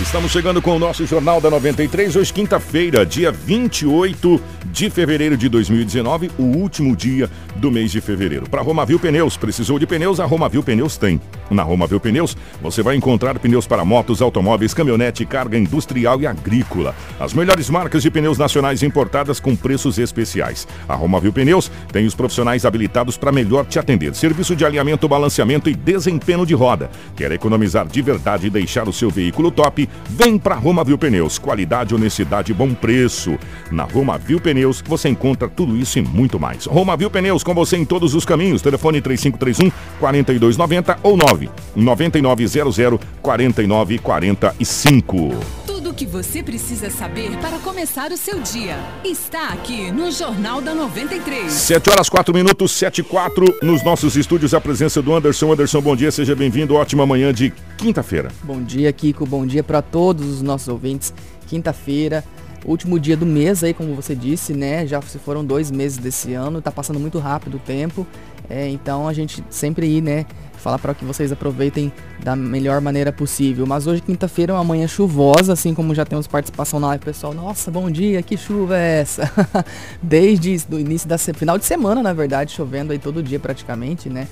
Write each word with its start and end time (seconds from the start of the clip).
Estamos 0.00 0.30
chegando 0.30 0.62
com 0.62 0.76
o 0.76 0.78
nosso 0.78 1.04
Jornal 1.04 1.40
da 1.40 1.50
93, 1.50 2.14
hoje 2.14 2.32
quinta-feira, 2.32 3.04
dia 3.04 3.32
28 3.32 4.40
de 4.66 4.88
fevereiro 4.90 5.36
de 5.36 5.48
2019, 5.48 6.30
o 6.38 6.44
último 6.44 6.94
dia 6.94 7.28
do 7.56 7.70
mês 7.70 7.90
de 7.90 8.00
fevereiro. 8.00 8.48
Para 8.48 8.62
Romavil 8.62 8.98
Pneus, 8.98 9.36
precisou 9.36 9.78
de 9.78 9.86
pneus? 9.86 10.20
A 10.20 10.24
Romavil 10.24 10.62
Pneus 10.62 10.96
tem. 10.96 11.20
Na 11.50 11.62
Romavil 11.62 11.98
Pneus, 11.98 12.36
você 12.62 12.82
vai 12.82 12.94
encontrar 12.94 13.38
pneus 13.38 13.66
para 13.66 13.84
motos, 13.84 14.22
automóveis, 14.22 14.72
caminhonete, 14.72 15.26
carga 15.26 15.58
industrial 15.58 16.20
e 16.20 16.26
agrícola. 16.26 16.94
As 17.18 17.34
melhores 17.34 17.68
marcas 17.68 18.02
de 18.02 18.10
pneus 18.10 18.38
nacionais 18.38 18.82
importadas 18.82 19.40
com 19.40 19.56
preços 19.56 19.98
especiais. 19.98 20.68
A 20.88 20.94
Romavil 20.94 21.32
Pneus 21.32 21.70
tem 21.92 22.06
os 22.06 22.14
profissionais 22.14 22.64
habilitados 22.64 23.16
para 23.16 23.32
melhor 23.32 23.66
te 23.66 23.78
atender. 23.78 24.14
Serviço 24.14 24.54
de 24.54 24.64
alinhamento, 24.64 25.08
balanceamento 25.08 25.68
e 25.68 25.74
desempenho 25.74 26.46
de 26.46 26.54
roda. 26.54 26.88
Quer 27.16 27.32
economizar 27.32 27.86
de 27.86 28.00
verdade 28.00 28.46
e 28.46 28.50
deixar 28.50 28.88
o 28.88 28.92
seu 28.92 29.10
veículo 29.10 29.50
top? 29.50 29.67
Vem 30.08 30.38
para 30.38 30.54
Romavil 30.54 30.98
Pneus. 30.98 31.38
Qualidade, 31.38 31.94
honestidade 31.94 32.52
e 32.52 32.54
bom 32.54 32.74
preço. 32.74 33.38
Na 33.70 33.84
Romavil 33.84 34.40
Pneus 34.40 34.82
você 34.86 35.08
encontra 35.08 35.48
tudo 35.48 35.76
isso 35.76 35.98
e 35.98 36.02
muito 36.02 36.38
mais. 36.38 36.66
Romavil 36.66 37.10
Pneus 37.10 37.42
com 37.42 37.54
você 37.54 37.76
em 37.76 37.84
todos 37.84 38.14
os 38.14 38.24
caminhos. 38.24 38.62
Telefone 38.62 39.00
3531 39.00 39.72
4290 39.98 40.98
ou 41.02 41.16
9 41.16 41.50
9900 41.74 43.00
4945 43.22 45.77
Tudo 45.78 45.90
o 45.90 45.94
que 45.94 46.06
você 46.06 46.42
precisa 46.42 46.90
saber 46.90 47.38
para 47.38 47.56
começar 47.60 48.10
o 48.10 48.16
seu 48.16 48.40
dia 48.40 48.76
está 49.04 49.50
aqui 49.50 49.92
no 49.92 50.10
Jornal 50.10 50.60
da 50.60 50.74
93. 50.74 51.52
7 51.52 51.90
horas 51.90 52.08
4 52.08 52.34
minutos, 52.34 52.72
7 52.72 53.00
e 53.00 53.04
4, 53.04 53.58
nos 53.62 53.84
nossos 53.84 54.16
estúdios, 54.16 54.54
a 54.54 54.60
presença 54.60 55.00
do 55.00 55.14
Anderson. 55.14 55.52
Anderson, 55.52 55.80
bom 55.80 55.94
dia, 55.94 56.10
seja 56.10 56.34
bem-vindo. 56.34 56.74
Ótima 56.74 57.06
manhã 57.06 57.32
de 57.32 57.54
quinta-feira. 57.76 58.28
Bom 58.42 58.60
dia, 58.60 58.92
Kiko. 58.92 59.24
Bom 59.24 59.46
dia 59.46 59.62
para 59.62 59.80
todos 59.80 60.26
os 60.26 60.42
nossos 60.42 60.66
ouvintes. 60.66 61.14
Quinta-feira, 61.46 62.24
último 62.64 62.98
dia 62.98 63.16
do 63.16 63.24
mês 63.24 63.62
aí, 63.62 63.72
como 63.72 63.94
você 63.94 64.16
disse, 64.16 64.54
né? 64.54 64.84
Já 64.84 65.00
se 65.00 65.20
foram 65.20 65.44
dois 65.44 65.70
meses 65.70 65.96
desse 65.96 66.34
ano, 66.34 66.60
tá 66.60 66.72
passando 66.72 66.98
muito 66.98 67.20
rápido 67.20 67.54
o 67.56 67.60
tempo. 67.60 68.04
É, 68.50 68.68
então 68.68 69.06
a 69.06 69.12
gente 69.12 69.44
sempre 69.48 69.86
aí, 69.86 70.00
né? 70.00 70.26
Falar 70.58 70.78
para 70.78 70.94
que 70.94 71.04
vocês 71.04 71.30
aproveitem 71.32 71.92
da 72.22 72.34
melhor 72.34 72.80
maneira 72.80 73.12
possível. 73.12 73.66
Mas 73.66 73.86
hoje, 73.86 74.02
quinta-feira, 74.02 74.52
é 74.52 74.54
uma 74.54 74.64
manhã 74.64 74.86
chuvosa, 74.86 75.52
assim 75.52 75.72
como 75.72 75.94
já 75.94 76.04
temos 76.04 76.26
participação 76.26 76.80
na 76.80 76.88
live, 76.88 77.04
pessoal. 77.04 77.32
Nossa, 77.32 77.70
bom 77.70 77.90
dia, 77.90 78.22
que 78.22 78.36
chuva 78.36 78.76
é 78.76 79.00
essa? 79.00 79.30
Desde 80.02 80.56
o 80.70 80.78
início 80.78 81.08
da 81.08 81.16
final 81.18 81.58
de 81.58 81.64
semana, 81.64 82.02
na 82.02 82.12
verdade, 82.12 82.52
chovendo 82.52 82.92
aí 82.92 82.98
todo 82.98 83.22
dia 83.22 83.38
praticamente, 83.38 84.08
né? 84.08 84.26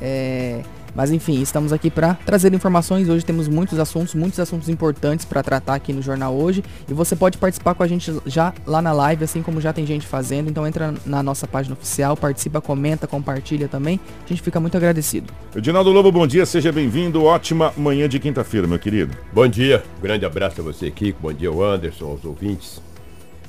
É, 0.00 0.62
mas 0.94 1.10
enfim, 1.10 1.40
estamos 1.40 1.72
aqui 1.72 1.90
para 1.90 2.14
trazer 2.14 2.52
informações. 2.52 3.08
Hoje 3.08 3.24
temos 3.24 3.48
muitos 3.48 3.78
assuntos, 3.78 4.14
muitos 4.14 4.38
assuntos 4.40 4.68
importantes 4.68 5.24
para 5.24 5.42
tratar 5.42 5.74
aqui 5.74 5.92
no 5.92 6.02
jornal 6.02 6.34
hoje. 6.34 6.64
E 6.88 6.94
você 6.94 7.14
pode 7.14 7.38
participar 7.38 7.74
com 7.74 7.82
a 7.82 7.86
gente 7.86 8.12
já 8.26 8.52
lá 8.66 8.82
na 8.82 8.92
live, 8.92 9.24
assim 9.24 9.42
como 9.42 9.60
já 9.60 9.72
tem 9.72 9.86
gente 9.86 10.06
fazendo. 10.06 10.50
Então 10.50 10.66
entra 10.66 10.94
na 11.04 11.22
nossa 11.22 11.46
página 11.46 11.74
oficial, 11.74 12.16
participa, 12.16 12.60
comenta, 12.60 13.06
compartilha 13.06 13.68
também. 13.68 14.00
A 14.24 14.28
gente 14.28 14.42
fica 14.42 14.60
muito 14.60 14.76
agradecido. 14.76 15.32
Edinaldo 15.54 15.90
Lobo, 15.90 16.12
bom 16.12 16.26
dia, 16.26 16.44
seja 16.46 16.72
bem-vindo. 16.72 17.24
Ótima 17.24 17.72
manhã 17.76 18.08
de 18.08 18.18
quinta-feira, 18.18 18.66
meu 18.66 18.78
querido. 18.78 19.16
Bom 19.32 19.46
dia, 19.48 19.82
grande 20.02 20.24
abraço 20.24 20.60
a 20.60 20.64
você, 20.64 20.90
Kiko. 20.90 21.20
Bom 21.22 21.32
dia, 21.32 21.48
ao 21.48 21.62
Anderson, 21.62 22.06
aos 22.06 22.24
ouvintes. 22.24 22.80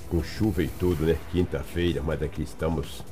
Com 0.10 0.24
chuva 0.24 0.62
e 0.62 0.68
tudo, 0.68 1.06
né? 1.06 1.16
Quinta-feira, 1.32 2.02
mas 2.06 2.22
aqui 2.22 2.44
estamos 2.44 3.04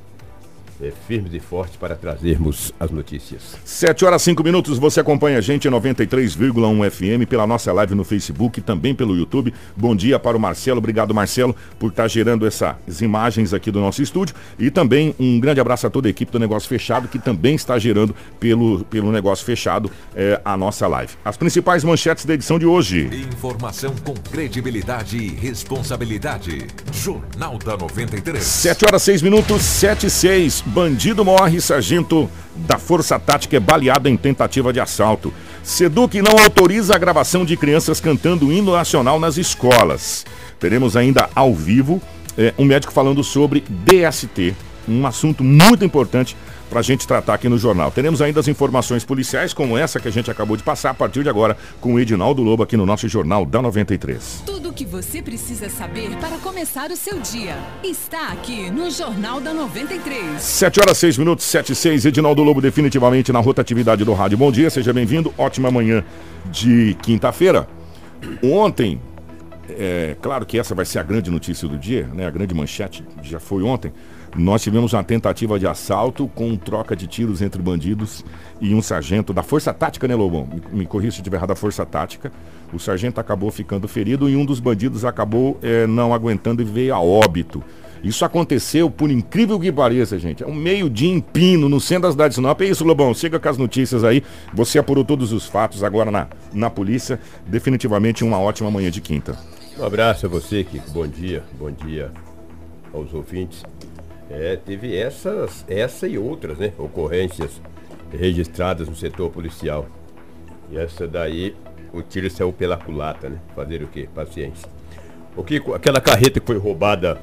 é, 0.82 0.92
firmes 1.08 1.34
e 1.34 1.40
fortes 1.40 1.76
para 1.76 1.96
trazermos 1.96 2.74
as 2.80 2.90
notícias. 2.92 3.58
7 3.66 4.06
horas 4.06 4.22
5 4.22 4.44
minutos, 4.44 4.78
você 4.78 5.00
acompanha 5.00 5.38
a 5.38 5.42
gente 5.42 5.68
em 5.68 5.72
93,1 5.72 6.90
FM 6.90 7.30
pela 7.30 7.46
nossa 7.46 7.72
live 7.74 7.96
no 7.96 8.04
Facebook 8.04 8.60
e 8.60 8.64
também 8.64 8.96
pelo 8.96 9.16
YouTube. 9.16 9.54
Bom 9.76 9.96
dia 9.96 10.18
para 10.20 10.38
o 10.38 10.40
Marcelo, 10.40 10.78
obrigado 10.78 11.14
Marcelo 11.14 11.56
por 11.78 11.90
estar 11.92 12.08
gerando 12.08 12.48
essas 12.48 13.02
imagens 13.02 13.54
aqui 13.54 13.72
do 13.72 13.80
nosso 13.80 14.02
estúdio 14.02 14.36
e 14.58 14.72
também 14.72 15.14
um 15.20 15.40
grande 15.40 15.60
abraço 15.60 15.88
a 15.88 15.90
toda 15.90 16.08
a 16.08 16.12
equipe 16.12 16.32
do 16.32 16.40
Negócio 16.40 16.70
Fechado 16.70 17.08
que 17.08 17.20
também 17.20 17.56
está 17.56 17.78
gerando 17.78 18.16
pelo, 18.40 18.84
pelo 18.86 19.12
Negócio 19.12 19.46
Fechado 19.46 19.92
é, 20.16 20.40
a 20.44 20.56
nossa 20.56 20.88
live. 20.88 21.14
As 21.24 21.38
principais 21.38 21.84
manchetes 21.84 22.26
da 22.26 22.34
edição 22.34 22.58
de 22.58 22.66
hoje. 22.66 23.10
Informação 23.30 23.94
com 24.04 24.14
credibilidade 24.14 25.18
e 25.18 25.30
responsabilidade. 25.30 26.68
Jornal 26.92 27.58
da 27.58 27.76
93. 27.76 28.44
7 28.44 28.86
horas 28.86 29.04
6 29.04 29.22
minutos, 29.22 29.62
7 29.62 30.08
e 30.08 30.10
6. 30.10 30.64
Bandido 30.70 31.26
morre, 31.26 31.60
sargento 31.60 32.30
da 32.56 32.78
Força 32.78 33.18
Tática 33.18 33.58
é 33.58 33.60
baleado 33.60 34.08
em 34.08 34.16
tentativa 34.16 34.72
de 34.72 34.80
assalto. 34.80 35.34
Seduc 35.64 36.22
não 36.22 36.38
autoriza 36.44 36.94
a 36.94 36.98
gravação 37.00 37.44
de 37.44 37.58
crianças 37.58 38.00
cantando 38.00 38.52
hino 38.52 38.74
nacional 38.74 39.20
nas 39.20 39.38
escolas. 39.38 40.28
Teremos 40.60 40.96
ainda 40.96 41.28
ao 41.34 41.56
vivo 41.56 42.00
é, 42.38 42.54
um 42.56 42.66
médico 42.66 42.94
falando 42.94 43.24
sobre 43.24 43.64
DST, 43.68 44.56
um 44.88 45.08
assunto 45.08 45.44
muito 45.44 45.84
importante 45.84 46.38
para 46.70 46.80
a 46.80 46.84
gente 46.84 47.08
tratar 47.08 47.34
aqui 47.34 47.50
no 47.50 47.58
jornal. 47.58 47.92
Teremos 47.92 48.22
ainda 48.22 48.40
as 48.40 48.48
informações 48.48 49.04
policiais, 49.04 49.54
como 49.54 49.78
essa 49.78 50.00
que 50.00 50.08
a 50.08 50.12
gente 50.12 50.30
acabou 50.30 50.56
de 50.56 50.64
passar 50.64 50.92
a 50.92 50.94
partir 50.94 51.24
de 51.24 51.30
agora 51.30 51.58
com 51.82 51.96
o 51.96 52.00
Edinaldo 52.00 52.44
Lobo 52.44 52.64
aqui 52.64 52.78
no 52.78 52.86
nosso 52.86 53.08
Jornal 53.08 53.46
da 53.46 53.62
93. 53.62 54.44
Tudo 54.46 54.70
o 54.70 54.74
que 54.74 54.86
você 54.86 55.22
precisa 55.22 55.68
saber 55.70 56.16
para 56.18 56.38
começar 56.38 56.92
o 56.92 56.96
seu 56.96 57.20
dia 57.20 57.58
está 57.84 58.30
aqui 58.30 58.70
no 58.70 58.92
Jornal 58.92 59.42
da 59.42 59.54
93. 59.54 60.42
7 60.42 60.80
horas 60.80 60.98
6 60.98 61.18
minutos, 61.18 61.46
7 61.46 61.72
e 61.72 61.76
6. 61.76 62.06
Edinaldo 62.06 62.44
Lobo 62.44 62.62
definitivamente 62.62 63.34
na 63.34 63.40
rotatividade 63.40 64.06
do 64.06 64.14
rádio. 64.14 64.38
Bom 64.38 64.52
dia, 64.52 64.70
seja 64.70 64.94
bem-vindo. 64.94 65.34
Ótima 65.38 65.72
manhã 65.72 66.04
de 66.46 66.96
quinta-feira. 67.02 67.68
Ontem, 68.44 69.02
é 69.70 70.16
claro 70.22 70.46
que 70.46 70.60
essa 70.60 70.76
vai 70.76 70.86
ser 70.86 71.00
a 71.00 71.04
grande 71.04 71.32
notícia 71.32 71.68
do 71.68 71.78
dia, 71.78 72.08
né? 72.14 72.28
A 72.28 72.30
grande 72.30 72.54
manchete 72.54 73.04
já 73.24 73.40
foi 73.40 73.64
ontem. 73.64 73.92
Nós 74.36 74.62
tivemos 74.62 74.94
uma 74.94 75.04
tentativa 75.04 75.60
de 75.60 75.66
assalto 75.66 76.28
com 76.28 76.56
troca 76.56 76.96
de 76.96 77.08
tiros 77.08 77.42
entre 77.42 77.62
bandidos 77.62 78.24
e 78.62 78.74
um 78.74 78.82
sargento 78.82 79.34
da 79.34 79.42
Força 79.42 79.74
Tática, 79.74 80.08
né, 80.08 80.16
Lobão? 80.16 80.48
Me, 80.48 80.80
me 80.80 80.86
corrija 80.86 81.12
se 81.12 81.18
estiver 81.18 81.38
errado, 81.38 81.50
da 81.50 81.56
Força 81.56 81.86
Tática. 81.86 82.32
O 82.72 82.80
sargento 82.80 83.20
acabou 83.20 83.50
ficando 83.50 83.88
ferido 83.88 84.30
e 84.30 84.36
um 84.36 84.46
dos 84.46 84.60
bandidos 84.60 85.04
acabou 85.04 85.58
é, 85.62 85.88
não 85.88 86.14
aguentando 86.14 86.62
e 86.62 86.66
veio 86.66 86.94
a 86.94 87.02
óbito. 87.02 87.64
Isso 88.04 88.24
aconteceu, 88.24 88.90
por 88.90 89.12
incrível 89.12 89.60
que 89.60 89.72
pareça, 89.72 90.18
gente. 90.18 90.44
É 90.44 90.48
um 90.48 90.54
meio-dia 90.54 91.10
em 91.10 91.20
Pino, 91.20 91.68
no 91.68 91.82
centro 91.82 92.04
da 92.04 92.12
cidade 92.12 92.30
de 92.30 92.36
Sinop. 92.36 92.62
É 92.62 92.66
isso, 92.66 92.86
Lobão. 92.86 93.14
Chega 93.14 93.40
com 93.40 93.50
as 93.50 93.58
notícias 93.58 94.04
aí. 94.04 94.24
Você 94.54 94.80
apurou 94.80 95.04
todos 95.04 95.34
os 95.34 95.48
fatos 95.48 95.84
agora 95.84 96.10
na, 96.10 96.28
na 96.54 96.70
polícia. 96.70 97.20
Definitivamente 97.46 98.24
uma 98.24 98.40
ótima 98.40 98.72
manhã 98.72 98.90
de 98.90 99.02
quinta. 99.02 99.38
Um 99.78 99.84
abraço 99.84 100.26
a 100.26 100.30
você, 100.30 100.64
Kiko. 100.64 100.92
Bom 100.92 101.08
dia. 101.08 101.44
Bom 101.60 101.72
dia 101.72 102.12
aos 102.94 103.14
ouvintes. 103.14 103.64
É, 104.30 104.56
teve 104.56 104.96
essas, 104.96 105.66
essa 105.68 106.08
e 106.08 106.18
outras, 106.18 106.58
né? 106.58 106.72
Ocorrências 106.78 107.62
registradas 108.12 108.88
no 108.88 108.96
setor 108.96 109.30
policial. 109.32 109.88
E 110.72 110.78
essa 110.78 111.08
daí, 111.08 111.56
o 111.92 112.02
tiro 112.02 112.30
saiu 112.30 112.54
pela 112.54 112.78
culata, 112.78 113.30
né? 113.30 113.38
Fazer 113.56 113.82
o 113.82 113.88
quê? 113.88 114.08
Paciência. 114.14 114.70
O 115.36 115.44
que, 115.44 115.58
aquela 115.74 116.00
carreta 116.00 116.40
que 116.40 116.46
foi 116.46 116.58
roubada, 116.58 117.18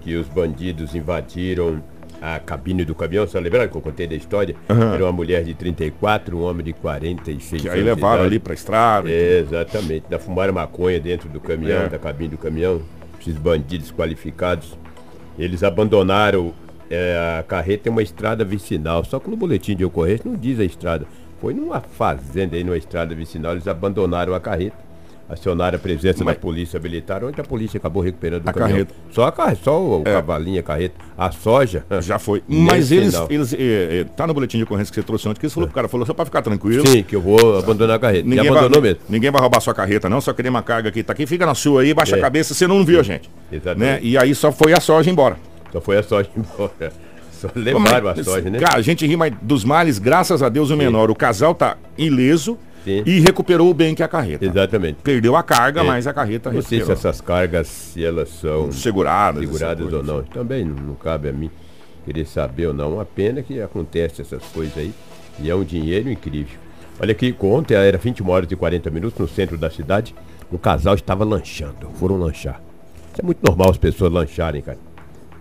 que 0.00 0.14
os 0.16 0.28
bandidos 0.28 0.94
invadiram 0.94 1.82
a 2.20 2.38
cabine 2.38 2.84
do 2.84 2.94
caminhão, 2.94 3.26
você 3.26 3.38
lembra 3.38 3.68
que 3.68 3.76
eu 3.76 3.80
contei 3.82 4.06
da 4.06 4.14
história? 4.14 4.54
Uhum. 4.70 4.94
Era 4.94 5.04
uma 5.04 5.12
mulher 5.12 5.44
de 5.44 5.52
34, 5.54 6.36
um 6.38 6.42
homem 6.44 6.64
de 6.64 6.72
46 6.72 7.62
Que 7.62 7.68
aí 7.68 7.82
levaram 7.82 8.24
ali 8.24 8.38
pra 8.38 8.54
estrada. 8.54 9.10
É, 9.10 9.40
exatamente. 9.40 10.06
Da 10.08 10.18
fumaram 10.18 10.54
maconha 10.54 10.98
dentro 10.98 11.28
do 11.28 11.40
caminhão, 11.40 11.82
É. 11.82 11.88
da 11.88 11.98
cabine 11.98 12.30
do 12.30 12.38
caminhão. 12.38 12.80
Esses 13.20 13.36
bandidos 13.36 13.90
qualificados. 13.90 14.76
Eles 15.38 15.62
abandonaram 15.62 16.52
é, 16.90 17.38
a 17.38 17.42
carreta 17.42 17.88
em 17.88 17.92
uma 17.92 18.02
estrada 18.02 18.44
vicinal. 18.44 19.04
Só 19.04 19.18
que 19.18 19.30
no 19.30 19.36
boletim 19.36 19.74
de 19.74 19.84
ocorrência 19.84 20.30
não 20.30 20.36
diz 20.36 20.60
a 20.60 20.64
estrada. 20.64 21.06
Foi 21.40 21.52
numa 21.54 21.80
fazenda 21.80 22.56
aí, 22.56 22.64
numa 22.64 22.76
estrada 22.76 23.14
vicinal, 23.14 23.52
eles 23.52 23.68
abandonaram 23.68 24.34
a 24.34 24.40
carreta. 24.40 24.83
Acionaram 25.28 25.76
a 25.76 25.78
presença 25.78 26.22
Mas- 26.24 26.34
da 26.34 26.40
polícia 26.40 26.78
militar, 26.78 27.24
onde 27.24 27.40
a 27.40 27.44
polícia 27.44 27.78
acabou 27.78 28.02
recuperando 28.02 28.46
A 28.46 28.52
carreta. 28.52 28.94
Só 29.10 29.24
a 29.24 29.32
carreta, 29.32 29.60
só 29.64 29.80
o 29.80 30.02
É. 30.04 30.12
cavalinho, 30.12 30.60
a 30.60 30.62
carreta. 30.62 30.94
A 31.16 31.30
soja. 31.30 31.84
Já 32.02 32.18
foi. 32.18 32.42
Mas 32.46 32.92
eles, 32.92 33.14
eles 33.30 33.54
é, 33.54 34.00
é, 34.00 34.04
tá 34.04 34.26
no 34.26 34.34
boletim 34.34 34.58
de 34.58 34.64
ocorrência 34.64 34.92
que 34.92 35.00
você 35.00 35.06
trouxe 35.06 35.26
ontem, 35.28 35.40
que 35.40 35.46
eles 35.46 35.54
falou 35.54 35.66
pro 35.68 35.74
cara, 35.74 35.88
falou 35.88 36.06
só 36.06 36.12
pra 36.12 36.24
ficar 36.24 36.42
tranquilo. 36.42 36.86
Sim, 36.86 37.02
que 37.02 37.16
eu 37.16 37.20
vou 37.20 37.58
abandonar 37.58 37.96
a 37.96 37.98
carreta. 37.98 38.28
Ninguém 38.28 38.48
abandonou 38.48 38.80
vai, 38.80 38.90
mesmo. 38.90 39.00
ninguém 39.08 39.30
vai 39.30 39.40
roubar 39.40 39.60
sua 39.60 39.74
carreta, 39.74 40.08
não. 40.08 40.20
Só 40.20 40.32
querer 40.32 40.48
uma 40.50 40.62
carga 40.62 40.88
aqui. 40.90 41.02
Tá 41.02 41.12
aqui, 41.12 41.26
fica 41.26 41.46
na 41.46 41.54
sua 41.54 41.82
aí, 41.82 41.94
baixa 41.94 42.16
É. 42.16 42.18
a 42.18 42.22
cabeça, 42.22 42.52
você 42.54 42.66
não 42.66 42.84
viu 42.84 43.00
a 43.00 43.02
gente. 43.02 43.30
Exatamente. 43.50 43.78
Né? 43.80 43.98
E 44.02 44.18
aí 44.18 44.34
só 44.34 44.52
foi 44.52 44.72
a 44.72 44.80
soja 44.80 45.10
embora. 45.10 45.36
Só 45.72 45.80
foi 45.80 45.96
a 45.98 46.02
soja 46.02 46.28
embora. 46.36 46.92
Só 47.32 47.48
levaram 47.54 48.08
a 48.08 48.22
soja, 48.22 48.48
né? 48.50 48.58
Cara, 48.58 48.78
a 48.78 48.82
gente 48.82 49.06
ri, 49.06 49.16
mas 49.16 49.32
dos 49.42 49.64
males, 49.64 49.98
graças 49.98 50.42
a 50.42 50.48
Deus, 50.48 50.70
o 50.70 50.76
menor. 50.76 51.10
O 51.10 51.14
casal 51.14 51.54
tá 51.54 51.76
ileso 51.98 52.56
Sim. 52.84 53.02
e 53.06 53.18
recuperou 53.20 53.70
o 53.70 53.74
bem 53.74 53.94
que 53.94 54.02
é 54.02 54.04
a 54.04 54.08
carreta. 54.08 54.44
Exatamente. 54.44 54.98
Perdeu 55.02 55.34
a 55.36 55.42
carga, 55.42 55.80
É. 55.80 55.84
mas 55.84 56.06
a 56.06 56.12
carreta 56.12 56.50
Não 56.52 56.60
sei 56.60 56.78
se 56.80 56.84
recuperou. 56.84 56.98
essas 56.98 57.20
cargas, 57.20 57.66
se 57.66 58.04
elas 58.04 58.28
são 58.28 58.70
Seguradas. 58.70 59.42
seguradas 59.42 59.92
ou 59.92 60.02
não. 60.02 60.22
Também 60.22 60.64
não, 60.64 60.76
não 60.76 60.94
cabe 60.94 61.28
a 61.28 61.32
mim 61.32 61.50
querer 62.04 62.26
saber 62.26 62.66
ou 62.66 62.74
não. 62.74 62.94
Uma 62.94 63.04
pena 63.04 63.42
que 63.42 63.60
acontece 63.60 64.20
essas 64.22 64.42
coisas 64.44 64.76
aí. 64.76 64.92
E 65.40 65.48
é 65.50 65.54
um 65.54 65.64
dinheiro 65.64 66.10
incrível. 66.10 66.58
Olha 67.00 67.12
aqui, 67.12 67.34
ontem 67.40 67.74
era 67.74 67.96
21 67.98 68.28
horas 68.30 68.48
e 68.50 68.54
40 68.54 68.88
minutos 68.90 69.18
no 69.18 69.26
centro 69.26 69.56
da 69.58 69.68
cidade. 69.70 70.14
Um 70.52 70.58
casal 70.58 70.94
estava 70.94 71.24
lanchando. 71.24 71.88
Foram 71.98 72.16
lanchar. 72.18 72.60
Isso 73.12 73.20
é 73.20 73.24
muito 73.24 73.38
normal 73.42 73.70
as 73.70 73.78
pessoas 73.78 74.12
lancharem, 74.12 74.60
cara. 74.62 74.78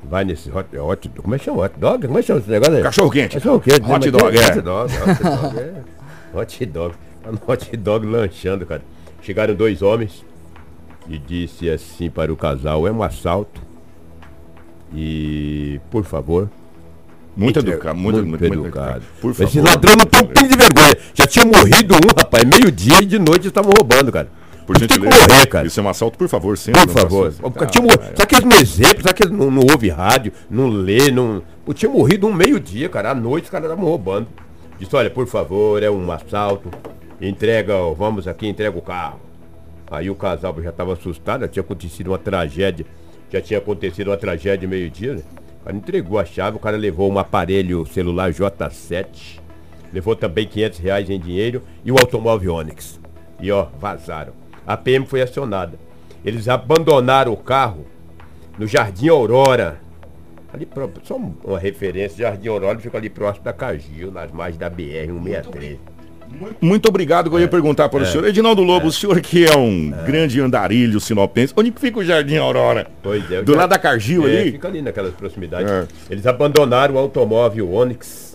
Vai 0.10 0.24
nesse 0.25 0.50
hot, 0.50 0.75
hot 0.78 1.10
como 1.22 1.36
é 1.36 1.40
que 1.40 1.45
chama? 1.45 1.63
Hot 1.63 1.75
dog? 1.80 2.07
Como 2.07 2.18
é 2.18 2.22
que 2.22 2.28
chama 2.28 2.40
esse 2.40 2.50
negócio 2.50 2.75
aí? 2.75 2.81
Cachorro 2.84 3.12
quente. 3.12 3.34
Cachorro 3.36 3.60
quente. 3.60 3.81
né? 3.81 3.95
Hot 3.95 4.12
dog, 4.12 4.38
é. 4.38 4.45
Hot 4.48 4.62
dog, 4.62 4.94
hot 4.94 5.24
dog, 5.24 5.60
é. 5.60 5.74
Hot 6.40 6.66
dog. 6.66 6.95
Tá 7.24 7.31
no 7.31 7.40
Hot 7.48 7.78
dog 7.78 8.06
lanchando, 8.06 8.66
cara. 8.66 8.81
Chegaram 9.22 9.56
dois 9.56 9.81
homens 9.81 10.24
e 11.08 11.18
disse 11.18 11.70
assim 11.70 12.10
para 12.10 12.31
o 12.31 12.36
casal, 12.38 12.88
é 12.88 12.92
um 12.92 13.02
assalto. 13.02 13.62
E, 14.94 15.80
por 15.90 16.04
favor, 16.04 16.50
Muito 17.36 17.56
Muito 17.58 17.72
educado, 17.72 17.98
muito, 17.98 18.16
muito 18.18 18.30
muito, 18.30 18.48
muito 18.48 18.66
educado. 18.68 19.04
Esse 19.44 19.60
ladrão 19.60 19.96
não 19.96 20.06
tem 20.06 20.22
um 20.22 20.28
pingo 20.28 20.50
de 20.50 20.56
vergonha. 20.58 20.96
Já 21.16 21.25
tinha 21.25 21.44
morrido 21.46 21.96
um, 21.96 22.16
rapaz. 22.16 22.44
Meio-dia 22.44 23.02
e 23.02 23.06
de 23.06 23.18
noite 23.18 23.48
estavam 23.48 23.72
roubando, 23.76 24.12
cara. 24.12 24.30
Por 24.68 24.78
gentileza. 24.78 25.18
morrer, 25.28 25.48
cara. 25.48 25.66
Isso 25.68 25.80
é 25.80 25.84
um 25.84 25.90
assalto, 25.90 26.16
por 26.18 26.28
favor, 26.30 26.56
sempre. 26.58 26.81
Por 26.86 26.94
favor. 26.94 27.24
faça 27.26 27.36
isso. 27.38 27.48
O 27.48 27.52
cara 27.52 27.66
Ah, 27.66 27.69
tinha 27.69 27.81
mor- 27.84 27.98
vai. 27.98 28.08
Será 28.10 28.26
que 28.28 28.36
eles 28.36 28.46
não 28.46 28.58
exemplo? 28.58 29.02
Será 29.02 29.14
que 29.14 29.24
eles 29.24 29.36
não, 29.38 29.50
não 29.50 29.64
ouve 29.72 29.90
rádio, 29.90 30.31
não 30.50 30.69
lê, 30.69 31.10
não. 31.10 31.42
Pô, 31.66 31.74
tinha 31.74 31.92
morrido 31.92 32.28
um 32.28 32.34
meio-dia, 32.34 32.88
cara. 32.88 33.10
À 33.12 33.16
noite 33.16 33.46
os 33.46 33.50
caras 33.50 33.68
estavam 33.68 33.90
roubando. 33.90 34.28
Disse, 34.80 34.96
olha, 34.96 35.10
por 35.10 35.26
favor, 35.28 35.81
é 35.81 35.90
um 35.90 36.12
assalto. 36.12 36.69
Entrega, 37.21 37.75
vamos 37.95 38.27
aqui, 38.27 38.48
entrega 38.48 38.77
o 38.77 38.81
carro. 38.81 39.19
Aí 39.89 40.10
o 40.10 40.15
casal 40.15 40.56
já 40.62 40.69
estava 40.71 40.94
assustado, 40.94 41.42
já 41.42 41.48
tinha 41.48 41.62
acontecido 41.62 42.07
uma 42.10 42.18
tragédia. 42.18 42.86
Já 43.31 43.42
tinha 43.42 43.60
acontecido 43.60 44.10
uma 44.10 44.18
tragédia 44.18 44.68
meio-dia, 44.68 45.15
né? 45.15 45.21
O 45.62 45.65
cara 45.65 45.77
entregou 45.77 46.19
a 46.19 46.25
chave, 46.25 46.57
o 46.57 46.60
cara 46.60 46.75
levou 46.77 47.12
um 47.12 47.18
aparelho 47.18 47.86
celular 47.86 48.31
J7, 48.31 49.39
levou 49.94 50.15
também 50.15 50.45
500 50.48 50.80
reais 50.80 51.10
em 51.10 51.19
dinheiro 51.19 51.62
e 51.86 51.92
o 51.92 51.95
automóvel 51.98 52.56
Onix. 52.56 53.00
E 53.39 53.51
ó, 53.51 53.68
vazaram. 53.80 54.33
A 54.68 54.75
PM 54.75 55.06
foi 55.06 55.21
acionada. 55.21 55.77
Eles 56.25 56.48
abandonaram 56.48 57.31
o 57.33 57.38
carro 57.38 57.86
no 58.57 58.68
Jardim 58.68 59.09
Aurora. 59.09 59.80
Ali 60.54 60.68
só 61.04 61.16
um- 61.18 61.33
uma 61.44 61.57
referência, 61.59 62.18
Jardim 62.18 62.50
Aurora 62.50 62.77
fica 62.80 62.98
ali 62.98 63.09
próximo 63.09 63.45
da 63.45 63.54
Cagil, 63.54 64.12
nas 64.12 64.31
margens 64.31 64.57
da 64.57 64.69
BR-163. 64.69 65.77
Muito 66.62 66.88
obrigado, 66.89 67.30
que 67.30 67.35
eu 67.35 67.39
ia 67.39 67.47
perguntar 67.47 67.89
para 67.89 68.03
o 68.03 68.06
senhor. 68.06 68.25
Edinaldo 68.27 68.62
Lobo, 68.63 68.88
o 68.88 68.91
senhor 68.91 69.19
que 69.21 69.45
é 69.45 69.56
um 69.56 69.91
grande 70.06 70.39
andarilho 70.41 71.00
sinopense, 71.00 71.53
onde 71.56 71.71
que 71.71 71.80
fica 71.80 72.00
o 72.00 72.03
Jardim 72.03 72.38
Aurora? 72.38 72.88
Pois 73.01 73.30
é. 73.31 73.41
Do 73.41 73.53
já- 73.53 73.59
lado 73.59 73.69
da 73.69 73.80
Cargil 73.80 74.27
É, 74.27 74.39
ali? 74.41 74.51
Fica 74.53 74.68
ali 74.68 74.81
naquelas 74.81 75.13
proximidades. 75.13 75.69
É. 75.71 75.88
Eles 76.09 76.25
abandonaram 76.25 76.95
o 76.95 76.97
automóvel 76.97 77.71
Onix, 77.71 78.33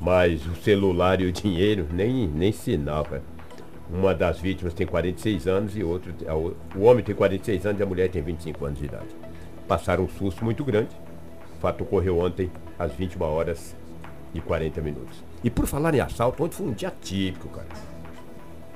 mas 0.00 0.40
o 0.46 0.54
celular 0.62 1.20
e 1.20 1.26
o 1.26 1.32
dinheiro, 1.32 1.86
nem, 1.92 2.26
nem 2.28 2.52
sinal. 2.52 3.06
Uma 3.90 4.14
das 4.14 4.40
vítimas 4.40 4.74
tem 4.74 4.86
46 4.86 5.46
anos 5.46 5.76
e 5.76 5.82
outro, 5.84 6.12
o 6.74 6.82
homem 6.82 7.04
tem 7.04 7.14
46 7.14 7.66
anos 7.66 7.78
e 7.80 7.82
a 7.82 7.86
mulher 7.86 8.08
tem 8.08 8.20
25 8.22 8.64
anos 8.64 8.78
de 8.78 8.84
idade. 8.86 9.06
Passaram 9.68 10.04
um 10.04 10.08
susto 10.08 10.44
muito 10.44 10.64
grande. 10.64 10.88
O 11.56 11.60
fato 11.60 11.82
ocorreu 11.84 12.18
ontem 12.18 12.50
às 12.78 12.92
21 12.92 13.22
horas 13.24 13.74
e 14.34 14.40
40 14.40 14.80
minutos. 14.80 15.24
E 15.46 15.50
por 15.50 15.64
falar 15.64 15.94
em 15.94 16.00
assalto, 16.00 16.42
ontem 16.42 16.56
foi 16.56 16.66
um 16.66 16.72
dia 16.72 16.92
típico, 17.00 17.48
cara. 17.50 17.68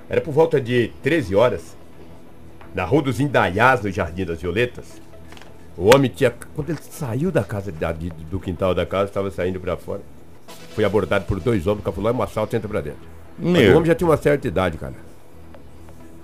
Era 0.08 0.20
por 0.20 0.30
volta 0.32 0.60
de 0.60 0.92
13 1.02 1.34
horas, 1.34 1.76
na 2.72 2.84
Rua 2.84 3.02
dos 3.02 3.18
Indaiás, 3.18 3.80
no 3.82 3.90
Jardim 3.90 4.24
das 4.24 4.40
Violetas. 4.40 4.84
O 5.76 5.92
homem 5.92 6.08
tinha. 6.08 6.32
Quando 6.54 6.70
ele 6.70 6.78
saiu 6.80 7.32
da 7.32 7.42
casa, 7.42 7.72
da- 7.72 7.90
do 7.90 8.38
quintal 8.38 8.72
da 8.72 8.86
casa, 8.86 9.06
estava 9.06 9.32
saindo 9.32 9.58
para 9.58 9.76
fora. 9.76 10.00
Foi 10.72 10.84
abordado 10.84 11.24
por 11.24 11.40
dois 11.40 11.66
homens, 11.66 11.82
falou, 11.82 12.08
é 12.08 12.14
um 12.14 12.22
assalto, 12.22 12.54
entra 12.54 12.68
pra 12.68 12.80
dentro. 12.80 13.00
Meu. 13.36 13.72
o 13.72 13.76
homem 13.78 13.86
já 13.88 13.94
tinha 13.96 14.08
uma 14.08 14.16
certa 14.16 14.46
idade, 14.46 14.78
cara. 14.78 14.94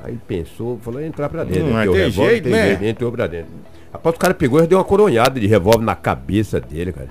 Aí 0.05 0.17
pensou, 0.29 0.79
falou, 0.79 1.03
entrar 1.03 1.29
pra 1.29 1.43
dentro. 1.43 1.65
Não, 1.73 1.83
tem 1.93 2.05
revólver 2.05 2.11
jeito, 2.31 2.45
tem 2.45 2.53
né? 2.53 2.67
jeito, 2.69 2.85
entrou 2.85 3.11
pra 3.11 3.27
dentro. 3.27 3.51
Após 3.93 4.15
o 4.15 4.19
cara 4.19 4.33
pegou 4.33 4.63
e 4.63 4.67
deu 4.69 4.79
uma 4.79 4.85
coronhada 4.85 5.41
de 5.41 5.47
revólver 5.49 5.85
na 5.85 5.97
cabeça 5.97 6.61
dele, 6.61 6.93
cara. 6.93 7.09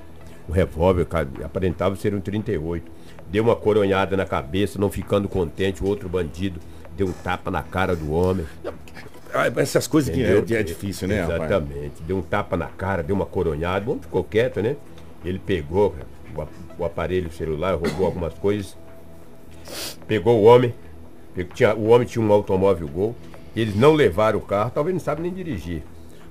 O 0.48 0.54
revólver, 0.54 1.06
cara, 1.06 1.28
aparentava 1.44 1.98
ser 1.98 2.16
um 2.16 2.22
38. 2.22 2.96
Deu 3.30 3.44
uma 3.44 3.56
coronhada 3.56 4.16
na 4.16 4.25
cabeça, 4.25 4.80
não 4.80 4.89
ficando 4.89 5.27
contente, 5.27 5.83
o 5.83 5.88
outro 5.88 6.07
bandido 6.07 6.60
deu 6.95 7.07
um 7.07 7.12
tapa 7.12 7.50
na 7.51 7.62
cara 7.63 7.95
do 7.95 8.12
homem. 8.13 8.45
Ah, 9.33 9.51
Essas 9.57 9.86
coisas 9.88 10.13
que 10.13 10.24
é, 10.24 10.38
é 10.60 10.63
difícil, 10.63 11.07
né, 11.07 11.22
rapaz? 11.22 11.42
Exatamente. 11.51 12.01
Deu 12.04 12.18
um 12.18 12.22
tapa 12.22 12.56
na 12.56 12.68
cara, 12.68 13.04
deu 13.04 13.16
uma 13.16 13.25
coronhada. 13.25 13.86
O 13.86 13.92
homem 13.92 14.01
ficou 14.01 14.24
quieto, 14.24 14.62
né? 14.62 14.77
Ele 15.25 15.39
pegou 15.39 15.94
o, 16.36 16.42
ap- 16.42 16.50
o 16.80 16.86
aparelho 16.86 17.31
celular, 17.31 17.74
roubou 17.75 18.06
algumas 18.06 18.33
coisas. 18.36 18.77
Pegou 20.07 20.39
o 20.39 20.44
homem. 20.44 20.74
o 21.77 21.88
homem 21.89 22.07
tinha 22.07 22.24
um 22.24 22.31
automóvel 22.31 22.88
Gol. 22.88 23.16
Eles 23.56 23.75
não 23.75 23.94
levaram 23.94 24.38
o 24.39 24.42
carro, 24.42 24.72
talvez 24.74 24.94
não 24.94 25.00
sabem 25.00 25.24
nem 25.24 25.33
dirigir. 25.33 25.81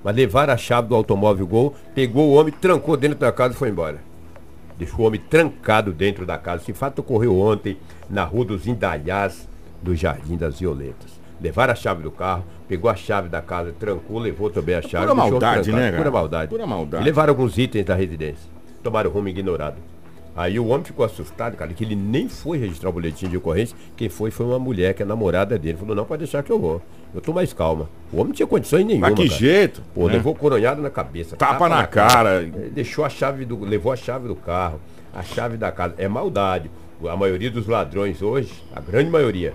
Mas 0.02 0.14
levaram 0.14 0.52
a 0.52 0.56
chave 0.56 0.88
do 0.88 0.94
automóvel 0.94 1.46
Gol, 1.46 1.74
pegou 1.94 2.28
o 2.30 2.34
homem, 2.34 2.52
trancou 2.52 2.96
dentro 2.96 3.18
da 3.18 3.32
casa 3.32 3.54
e 3.54 3.56
foi 3.56 3.68
embora. 3.70 3.98
Deixou 4.78 5.00
o 5.00 5.06
homem 5.06 5.20
trancado 5.20 5.92
dentro 5.92 6.26
da 6.26 6.36
casa. 6.36 6.62
Esse 6.62 6.72
fato 6.72 6.98
ocorreu 7.00 7.38
ontem 7.38 7.76
na 8.10 8.24
rua 8.24 8.44
dos 8.44 8.66
Indalhás, 8.66 9.48
do 9.82 9.94
Jardim 9.94 10.36
das 10.36 10.58
Violetas. 10.58 11.20
Levaram 11.40 11.72
a 11.72 11.76
chave 11.76 12.02
do 12.02 12.10
carro, 12.10 12.44
pegou 12.66 12.90
a 12.90 12.96
chave 12.96 13.28
da 13.28 13.42
casa, 13.42 13.72
trancou, 13.78 14.18
levou 14.18 14.50
também 14.50 14.74
a 14.74 14.82
chave. 14.82 15.04
pura 15.06 15.14
maldade, 15.14 15.62
trancado. 15.64 15.76
né, 15.76 15.90
cara? 15.90 15.96
Pura 15.98 16.10
maldade. 16.10 16.48
Pura 16.50 16.66
maldade. 16.66 17.02
E 17.02 17.04
levaram 17.04 17.30
alguns 17.32 17.58
itens 17.58 17.84
da 17.84 17.94
residência. 17.94 18.50
Tomaram 18.82 19.10
rumo 19.10 19.28
ignorado. 19.28 19.76
Aí 20.36 20.58
o 20.58 20.66
homem 20.66 20.84
ficou 20.84 21.04
assustado, 21.04 21.56
cara, 21.56 21.72
que 21.72 21.84
ele 21.84 21.94
nem 21.94 22.28
foi 22.28 22.58
registrar 22.58 22.88
o 22.90 22.92
boletim 22.92 23.28
de 23.28 23.36
ocorrência. 23.36 23.76
Quem 23.96 24.08
foi 24.08 24.32
foi 24.32 24.44
uma 24.44 24.58
mulher, 24.58 24.92
que 24.92 25.02
é 25.02 25.06
namorada 25.06 25.56
dele. 25.56 25.78
Falou, 25.78 25.94
não, 25.94 26.04
pode 26.04 26.20
deixar 26.20 26.42
que 26.42 26.50
eu 26.50 26.58
vou. 26.58 26.82
Eu 27.14 27.20
tô 27.20 27.32
mais 27.32 27.52
calma. 27.52 27.88
O 28.12 28.16
homem 28.16 28.28
não 28.28 28.34
tinha 28.34 28.46
condições 28.46 28.84
nenhuma. 28.84 29.10
Mas 29.10 29.16
que 29.16 29.28
cara. 29.28 29.38
jeito? 29.38 29.82
Pô, 29.94 30.08
né? 30.08 30.14
levou 30.14 30.34
coronhado 30.34 30.82
na 30.82 30.90
cabeça. 30.90 31.36
Tapa 31.36 31.68
na 31.68 31.86
cara. 31.86 32.42
Eh, 32.42 32.70
Deixou 32.72 33.04
a 33.04 33.08
chave 33.08 33.44
do. 33.44 33.60
Levou 33.64 33.92
a 33.92 33.96
chave 33.96 34.26
do 34.26 34.34
carro, 34.34 34.80
a 35.14 35.22
chave 35.22 35.56
da 35.56 35.70
casa. 35.70 35.94
É 35.98 36.08
maldade. 36.08 36.68
A 37.08 37.16
maioria 37.16 37.50
dos 37.50 37.68
ladrões 37.68 38.20
hoje, 38.22 38.52
a 38.74 38.80
grande 38.80 39.10
maioria, 39.10 39.52